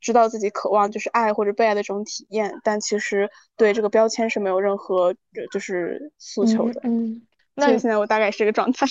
[0.00, 5.16] 知道自己渴望就是爱或者被爱的这种体验，但其实对这个标签是没有任何
[5.50, 6.80] 就是诉求的。
[6.84, 7.22] 嗯，
[7.56, 8.86] 那现在我大概是这个状态。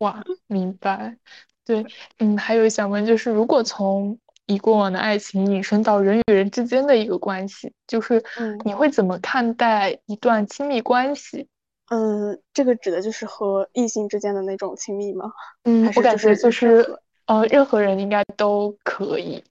[0.00, 1.16] 哇，明白。
[1.64, 1.86] 对，
[2.18, 4.18] 嗯，还有想问，就是如果从
[4.52, 8.22] 以过往的爱情引申到人与人之间的一个关系，就是
[8.64, 11.48] 你会怎么看待一段亲密关系？
[11.90, 15.32] 嗯，这个指的就是和异性之间的那种亲密吗？
[15.64, 19.42] 嗯，我感觉就是呃，任何人应该都可以。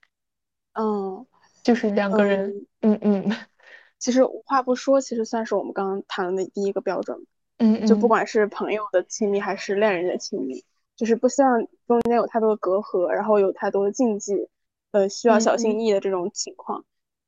[0.74, 1.26] 嗯，
[1.62, 3.30] 就是两个人，嗯嗯。
[3.98, 7.16] 其实无话不说，其实算是我们刚刚谈的第一个标准。
[7.58, 7.86] 嗯嗯。
[7.86, 10.64] 就不管是朋友的亲密还是恋人的亲密，
[10.96, 14.48] 就是不希望中间有太多的隔阂，然后有太多的禁忌，
[14.92, 16.84] 呃，需要小心翼翼的这种情况。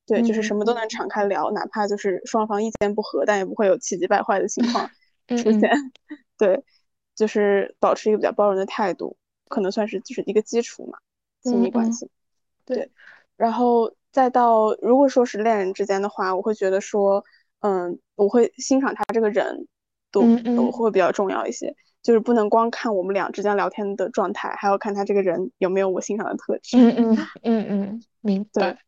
[0.07, 4.89] 对，就是什么都能敞开聊，哪怕就是双方意见不合，但也不会有气急败坏的情况。
[5.27, 5.71] 出现，
[6.37, 6.63] 对，
[7.15, 9.17] 就是保持一个比较包容的态度，
[9.49, 10.99] 可能算是就是一个基础嘛，
[11.43, 12.11] 亲密关系。
[12.67, 12.91] 对，
[13.39, 17.25] 然后再到如果说是恋人之间的话，我会觉得说，
[17.61, 19.67] 嗯，我会欣赏他这个人，
[20.13, 20.21] 都
[20.55, 21.75] 都会比较重要一些，
[22.05, 26.77] 就是不能光看我们俩之间聊天的状态，还要看他这个人有没有我欣赏的特质。
[26.77, 28.79] 嗯嗯嗯嗯，明白。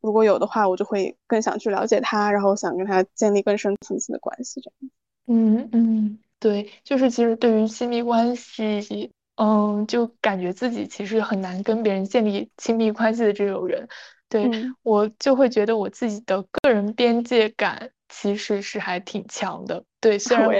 [0.00, 4.90] 如果有的话，我就会更想去了解他，然后想跟他建立更深层次的关系，这样。
[5.28, 13.86] 嗯嗯，对，就是其实对于亲密关系，嗯，就感觉自己其实很难跟别人建立亲密关系的这种人，
[14.28, 14.50] 对
[14.82, 19.84] 我就会觉得我自己的个人边界感其实是还挺强的。
[20.00, 20.52] 对，虽然我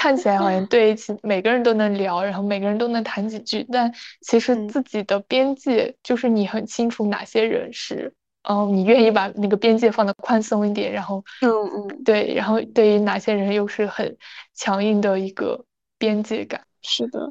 [0.00, 3.92] 看起来好像 对起每个人都能聊，然后每个人都能谈几句，但
[4.22, 8.14] 其实自己的边界就是你很清楚哪些人是。
[8.48, 14.16] 嗯，你愿意把那个边界放的宽松一点，然后，嗯嗯，对，然后对于哪些人又是很
[14.54, 15.62] 强硬的一个
[15.98, 17.30] 边界感，是的，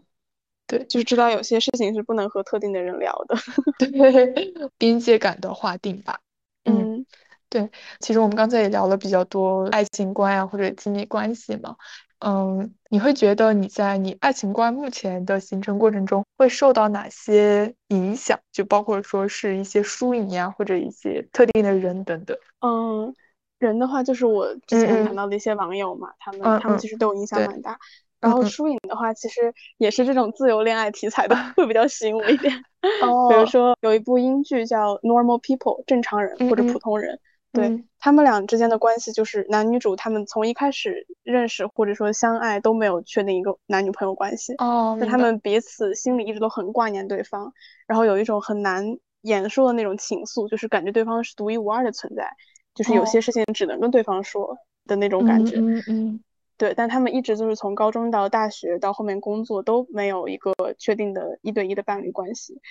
[0.67, 3.35] 对，就是知道有些事情是不能和特定的人聊的，
[3.89, 6.19] 对，边界感的划定吧，
[6.65, 7.03] 嗯，
[7.49, 7.67] 对，
[7.99, 11.75] 其实我们刚才也聊了比较多爱情观啊或者亲密关系嘛。
[12.19, 18.37] 嗯，你会觉得你在你爱情观目前的形成过程中会受到哪些影响？
[18.51, 22.37] 就包括说是一些输赢呀，或者一些特定的人等等。
[22.59, 23.13] 嗯，
[23.57, 27.79] 人的话就是我之前谈到的一些网友嘛，他们他们其实对我影响蛮大。
[28.19, 32.53] 然后输赢的话，其实也是这种自由恋爱题材的 会比较吸引我一点。
[33.01, 37.17] 哦，比如说有一部英剧叫《Normal People》，正常人或者普通人。
[37.51, 47.53] 对他们俩之间的关系，就是男女主他们从一开始认识或者说相爱都没有确定一个男女朋友关系哦，但他们彼此心里一直都很挂念对方，
[47.87, 52.31] 然后有一种很难言说的那种情愫，就是感觉对方是独一无二的存在，
[52.73, 55.57] 就是有些事情只能跟对方说的那种感觉。
[55.57, 56.19] 嗯嗯，
[56.57, 62.61] 对，但他们一直就是从高中到大学到后面工作都没有一个确定的一对一的伴侣关系。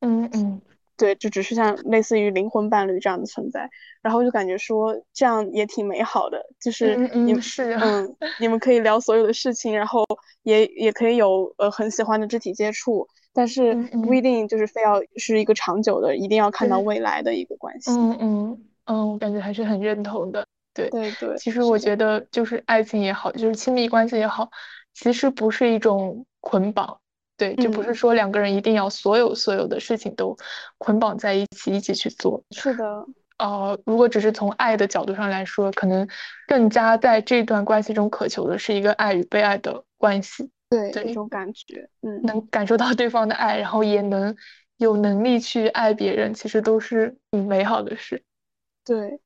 [0.00, 0.62] 嗯嗯。
[1.00, 3.68] 对，就只是像类似于灵魂伴侣这样的存在，
[4.02, 6.94] 然后就感觉说这样也挺美好的，就是
[7.24, 10.04] 你们是嗯， 你们可以聊所有的事情，然后
[10.42, 13.74] 也也可以有呃很喜欢的肢体接触，但是
[14.04, 17.90] 不一定就是非要是一个长久的，一定要看到未来的一个关系。
[17.90, 20.46] 嗯嗯嗯，我感觉还是很认同的。
[20.72, 24.48] 对对对，其实我觉得就是爱情也好，就是亲密关系也好，
[24.94, 27.00] 其实不是一种捆绑。
[27.40, 30.36] 对，就不是说两个人一定要所有所有的事情都
[30.76, 32.44] 捆绑在一起一起去做。
[32.50, 32.84] 是的，
[33.38, 36.06] 呃，如果只是从爱的角度上来说，可能
[36.46, 40.50] 更加在这段关系中渴求的是一个爱与被爱的关系。
[40.68, 44.36] 对，这种感觉，嗯，能感受到对方的爱，然后也能
[44.76, 48.22] 有能力去爱别人，其实都是挺美好的事。
[48.84, 49.18] 对。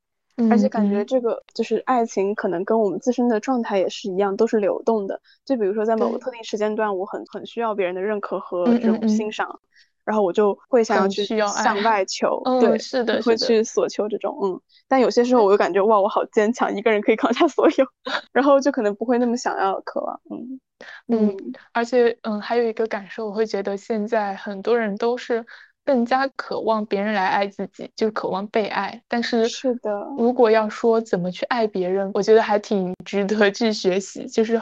[0.50, 5.20] 而且感觉这个就是爱情，可能跟我们自身的状态也是一样，都是流动的。
[5.44, 9.60] 就比如说，在某个特定时间段，我很很需要别人的认可和这种欣赏，
[10.04, 14.60] 然后我就会想要去向外求，对，是的，会去索求这种，嗯。
[14.88, 17.86] 但有些时候，我又感觉哇，我好坚强，一个人可以扛下所有，
[18.32, 20.60] 然后就可能不会那么想要渴望，嗯
[21.08, 21.36] 嗯。
[21.72, 25.46] 而且，嗯，还有一个感受，我会觉得现在很多人都是。
[25.84, 29.02] 更加渴望别人来爱自己，就是渴望被爱。
[29.08, 34.26] 但是，是的，如果要说怎么去爱别人，我觉得还挺 值得去学习。
[34.26, 34.60] 就是，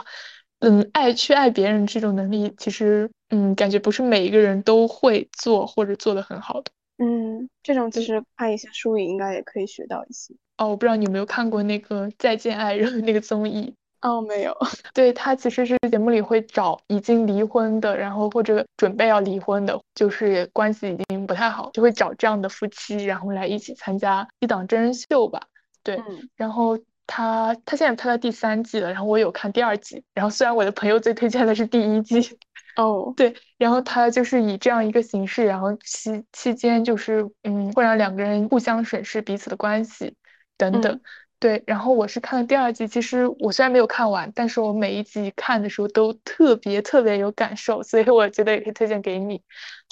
[0.60, 6.70] 嗯，爱去爱别人这种能力，其实，嗯，感觉不是每一个人都会做或者做得很好的。
[6.98, 10.34] 嗯，这种其实看一些书里应该也可以学到一些。
[10.58, 13.74] 哦，我不知道你有没有看过那个《再见爱人》那个综艺。
[14.03, 14.57] 哦，没有。
[14.92, 25.40] 对他其实是节目里会找已经离婚的，然后或者准备要离婚的，就是关系已经不太好，就会找这样的夫妻，然后来一起参加一档真人秀吧。
[25.84, 26.03] 对，
[26.36, 32.38] 然后他他现在拍到第三季了，然后我有看第二季，然后虽然我的朋友最推荐的是第一季。
[32.74, 40.16] 哦，对，然后他就是以这样一个形式，然后期期间就是嗯，会让两个人互相审视彼此的关系
[40.57, 41.00] 等等。
[41.43, 49.43] 对，然后我是看了第二季，其实我虽然没有看完，但是我每一集看的时候都特别特别有感受，所以我觉得也可以推荐给你。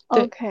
[0.06, 0.48] OK，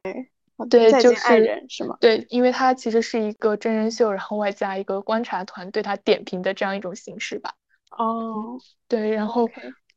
[0.70, 1.95] 对，就是爱人是吗？
[2.02, 7.54] 对，因为它其实是一个真人秀，然后外加一个观察团对他点评的这样一种形式吧。
[7.91, 9.50] 哦，对，然后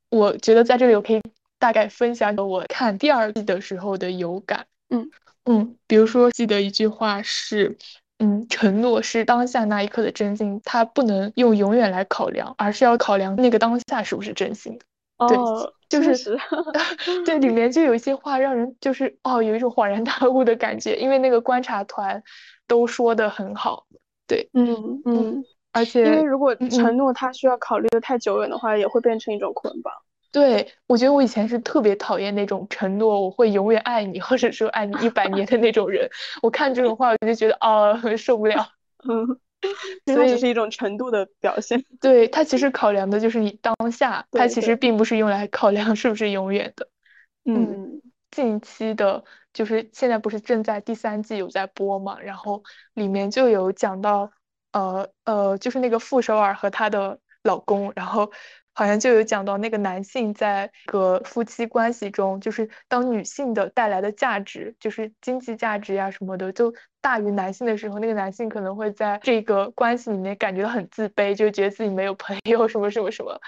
[0.09, 1.21] 我觉得在这里我可以
[1.59, 4.67] 大概分享我看第二季的时候的有感。
[4.89, 5.11] 嗯
[5.47, 7.77] 嗯，比如说记得一句话是。
[8.23, 14.85] 嗯，承诺是当下那一刻的真心，它不能用永远来考量，而是要考量那个当下是不是真心的。
[15.19, 16.39] 哦，就是
[17.27, 22.23] 对，里面就有一些话让人就是哦，有一种恍然大悟的感觉，因为那个观察团
[22.69, 23.87] 都说的很好。
[24.29, 29.93] 对，嗯嗯，而且因为如果承诺它需要考虑的太久远的话，也会变成一种捆绑。
[30.33, 36.09] 对，我觉得我以前是特别讨厌那种承诺我会永远爱你，或者说爱你一百年的那种人。
[36.41, 38.67] 我看这种话，我就觉得啊， 受不了。
[39.07, 39.27] 嗯，
[40.07, 41.85] 所以只是一种程度的表现。
[42.01, 46.89] 对他其实考量的就是你当下，他其实并不是用来考量是不是永远的。
[47.45, 49.23] 嗯，近期的，
[49.53, 52.63] 就是现在不是正在第三季有在播嘛，然后
[52.95, 54.33] 里面就有讲到，
[54.73, 58.33] 呃呃，就是那个傅首尔和她的老公，然后。
[58.75, 73.39] 好像就有讲到那个男性在个夫妻关系中，就是当女性的带来的价值，就是经济价值呀什么的，就大于男性的时候，那个男性可能会在这个关系里面感觉到很自卑，就觉得自己没有朋友 什么什么什么。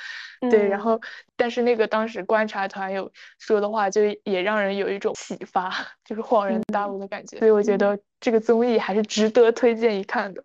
[0.51, 1.01] 对，然后
[1.37, 5.73] 但是那个当时观察团有说的话，就也让人有一种启发，
[6.05, 7.39] 就是恍然大悟的感觉。
[7.39, 10.45] 所以我觉得这个综艺还是值得推荐一看的。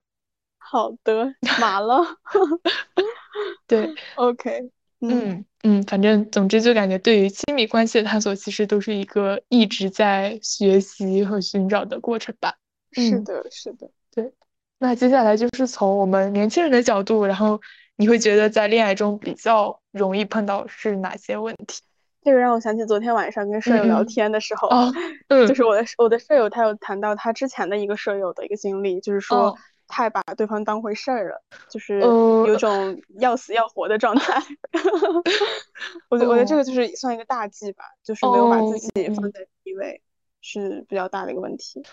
[0.58, 2.02] 好的，马了。
[3.68, 4.70] 对， OK，
[5.02, 12.56] 嗯嗯，反正总之就感觉对于亲密关系的探索，其实都是一个一直在学习和寻找的过程吧。
[12.92, 14.34] 是的，是的，对。
[14.78, 17.62] 那接下来就是从我们年轻人的角度，然后
[17.98, 21.82] 你会觉得在恋爱中比较容易碰到是哪些问题？
[22.24, 24.70] 这个让我想起昨天晚上跟舍友聊天的时候，
[25.48, 29.58] 就是我的我的舍友他有谈到他之前的一个舍友的一个经历，就是说。
[29.90, 34.42] 太把对方当回事儿了，就是有种要死要活的状态。
[36.10, 40.02] 我觉我觉得这个就是算一个大忌吧，就是没有把自己放在第一位，
[40.42, 41.84] 是比较大的一个问题。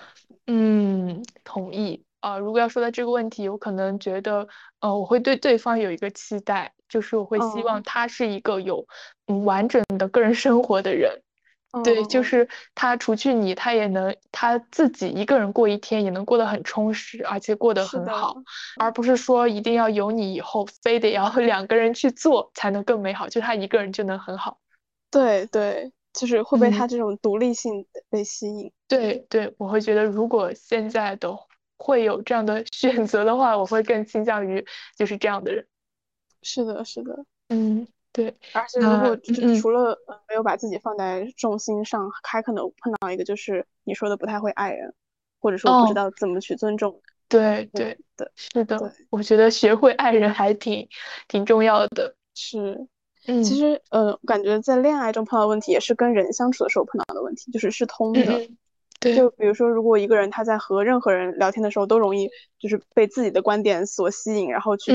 [0.47, 2.39] 嗯，同意啊。
[2.39, 4.47] 如果要说到这个问题，我可能觉得，
[4.81, 8.87] 呃，我会对对方有一个期待，就是我会希望他是一个有
[9.27, 11.23] 嗯完整的个人生活的人。
[11.83, 18.37] 对，就是他除去你，他也能他自己一个人过一天，也能过得很充实，而且过得很好，
[18.79, 24.59] 而不是说一定要有你以后，非得要 两个人去做才能更美好，就他一个人就能很好。
[25.11, 28.73] 对对，就是会被他这种独立性被吸引。
[28.89, 31.37] 对对，我会觉得如果现在的
[31.79, 34.65] 会有这样的 选择的话，我会更倾向于
[34.97, 35.67] 就是这样的人。
[36.43, 37.87] 是的，是的，嗯。
[38.17, 44.95] 对，而且如果就是除了没有把自己放在重心上，还可能碰到一个就是你说的不太会爱人，
[45.39, 47.03] 或者说不知道怎么去尊重。
[47.29, 50.89] 对对的，是的，我觉得学会爱人还挺
[51.29, 52.15] 挺重要的。
[52.35, 52.89] 是，
[53.27, 58.41] 嗯其实呃，感觉在恋爱中碰到问题，也是跟人相处的时候碰到的问题，就是是通的。
[59.01, 62.29] 就比如说，如果一个人他在和任何人聊天的时候，都容易
[62.59, 64.93] 就是被自己的观点所吸引，然后去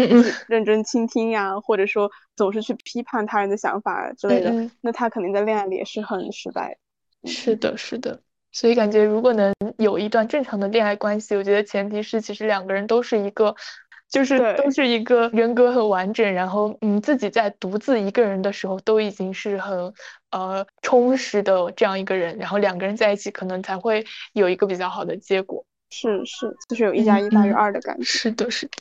[0.48, 6.78] 认真倾听呀，或者说总是去批判他人的想法之类的，那他肯定在恋爱里也是很失败。
[7.26, 8.20] 是的，是的。
[8.52, 13.56] 所以感觉，如果能有一段正常的恋爱关系，我觉得前提是其实两个人都是一个，
[14.10, 19.94] 就是都是一个人格很完整，然后嗯，自己在独自一个人的时候都已经是很
[20.32, 25.66] 呃充实的这样一个人，然后两个人在一起可能才会有一个比较好的结果。
[25.90, 28.04] 是是，就是有一加一大于二的感觉。
[28.04, 28.72] 是的，是的。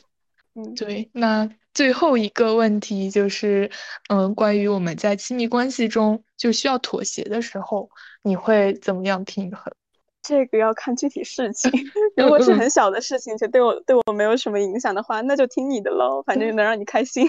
[0.55, 1.09] 嗯，对。
[1.13, 3.69] 那最后一个问题就是，
[4.09, 7.89] 嗯，关于我们在亲密关系中就需要妥协的时候。
[8.23, 9.73] 你会怎么样平衡？
[10.21, 11.71] 这个要看具体事情。
[12.15, 17.27] 如果是很小的事情，就对我对我没有什么影响的话，那就听你的喽，反正能让你开心。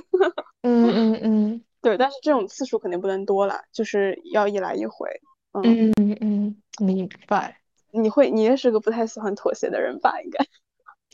[0.60, 1.98] 嗯 嗯嗯，对。
[1.98, 5.08] 但是这种次数肯定不能多了，就是要一来一回。
[5.52, 7.58] 嗯嗯嗯，明白。
[7.90, 10.20] 你会，你也是个不太喜欢妥协的人吧？
[10.22, 10.46] 应该。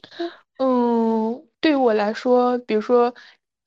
[0.59, 3.15] 嗯，对于我来说，比如说，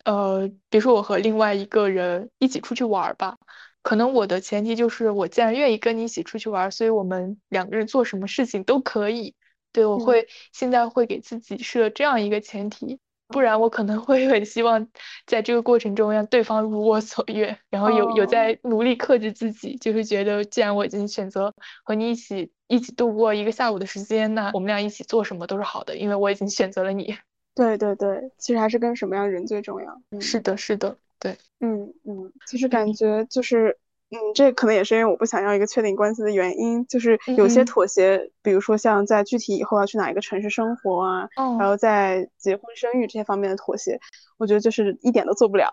[0.06, 3.38] 呃，比如说我和另外一个人一起出去玩吧。
[3.82, 9.36] 可能我的前提就是，我既然愿意跟你一起出去玩，所以我们两个人做什么事情都可以。
[9.74, 13.00] 对我会现在会给自己设这样一个前提，
[13.32, 14.88] 不然我可能会很希望
[15.26, 21.54] 在这个过程中让对方如我所愿，然后有有在努力克制自己，就是觉得既然我已经选择
[21.84, 27.16] 和你一起一起度过一个下午的时间，那我们俩一起做什么都是好的，因为我已经选择了你。
[27.56, 30.02] 对对对，其实还是跟什么样人最重要。
[30.20, 30.98] 是的，是的。
[31.20, 33.78] 对，嗯嗯，其实感觉就是，
[34.12, 44.00] 嗯，这可能也是因为我不想要一个确定关系的原因，就是有些妥协，比如说像在具体以后要去哪一个城市生活啊，然后在结婚生育这些方面的妥协，
[44.38, 45.72] 我觉得就是一点都做不了，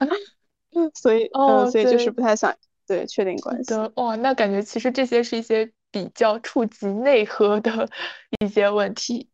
[0.94, 2.54] 所以，哦，所以就是不太想
[2.86, 3.74] 对确定关系。
[3.96, 7.90] 哇，那感觉其实这些是一些比较触及内核的
[8.40, 9.28] 一些问题，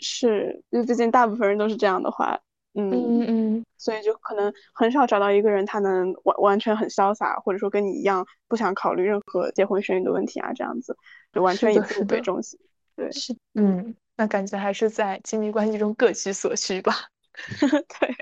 [0.00, 2.40] 是，因为毕竟大部分人都是这样的话。
[2.76, 10.96] 嗯嗯嗯，所以就可能很少找到一个人，他能完完全很潇洒，或者说跟你一样不想考虑任何结婚生育的问题啊，这样子
[11.32, 12.58] 就完全以自我为中心。
[12.94, 16.94] 对，是，嗯，那感觉还是在亲密关系中各取所需吧。
[18.00, 18.14] 对，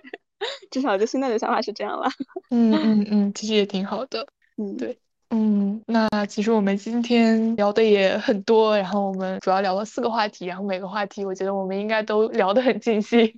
[0.71, 2.09] 至少就现在的想法是这样了。
[2.51, 4.27] 嗯嗯嗯，其实也挺好的。
[4.57, 4.99] 嗯，对。
[5.37, 13.35] 嗯，那其实我们今天聊的也很多，然后我们主要聊了四个话题，然后每个话题我觉得我们应该都聊得很尽兴。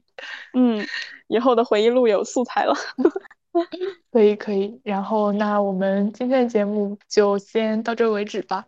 [0.52, 0.86] 嗯，
[1.28, 2.74] 以后的回忆录有素材了。
[4.12, 8.66] 可以可以，然后那我们今天的节目就先到这为止吧。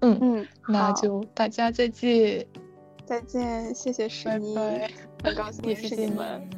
[0.00, 2.46] 嗯嗯，那就大家再见。
[3.04, 4.56] 再见，谢谢十一，
[5.22, 6.48] 很高兴认识你们。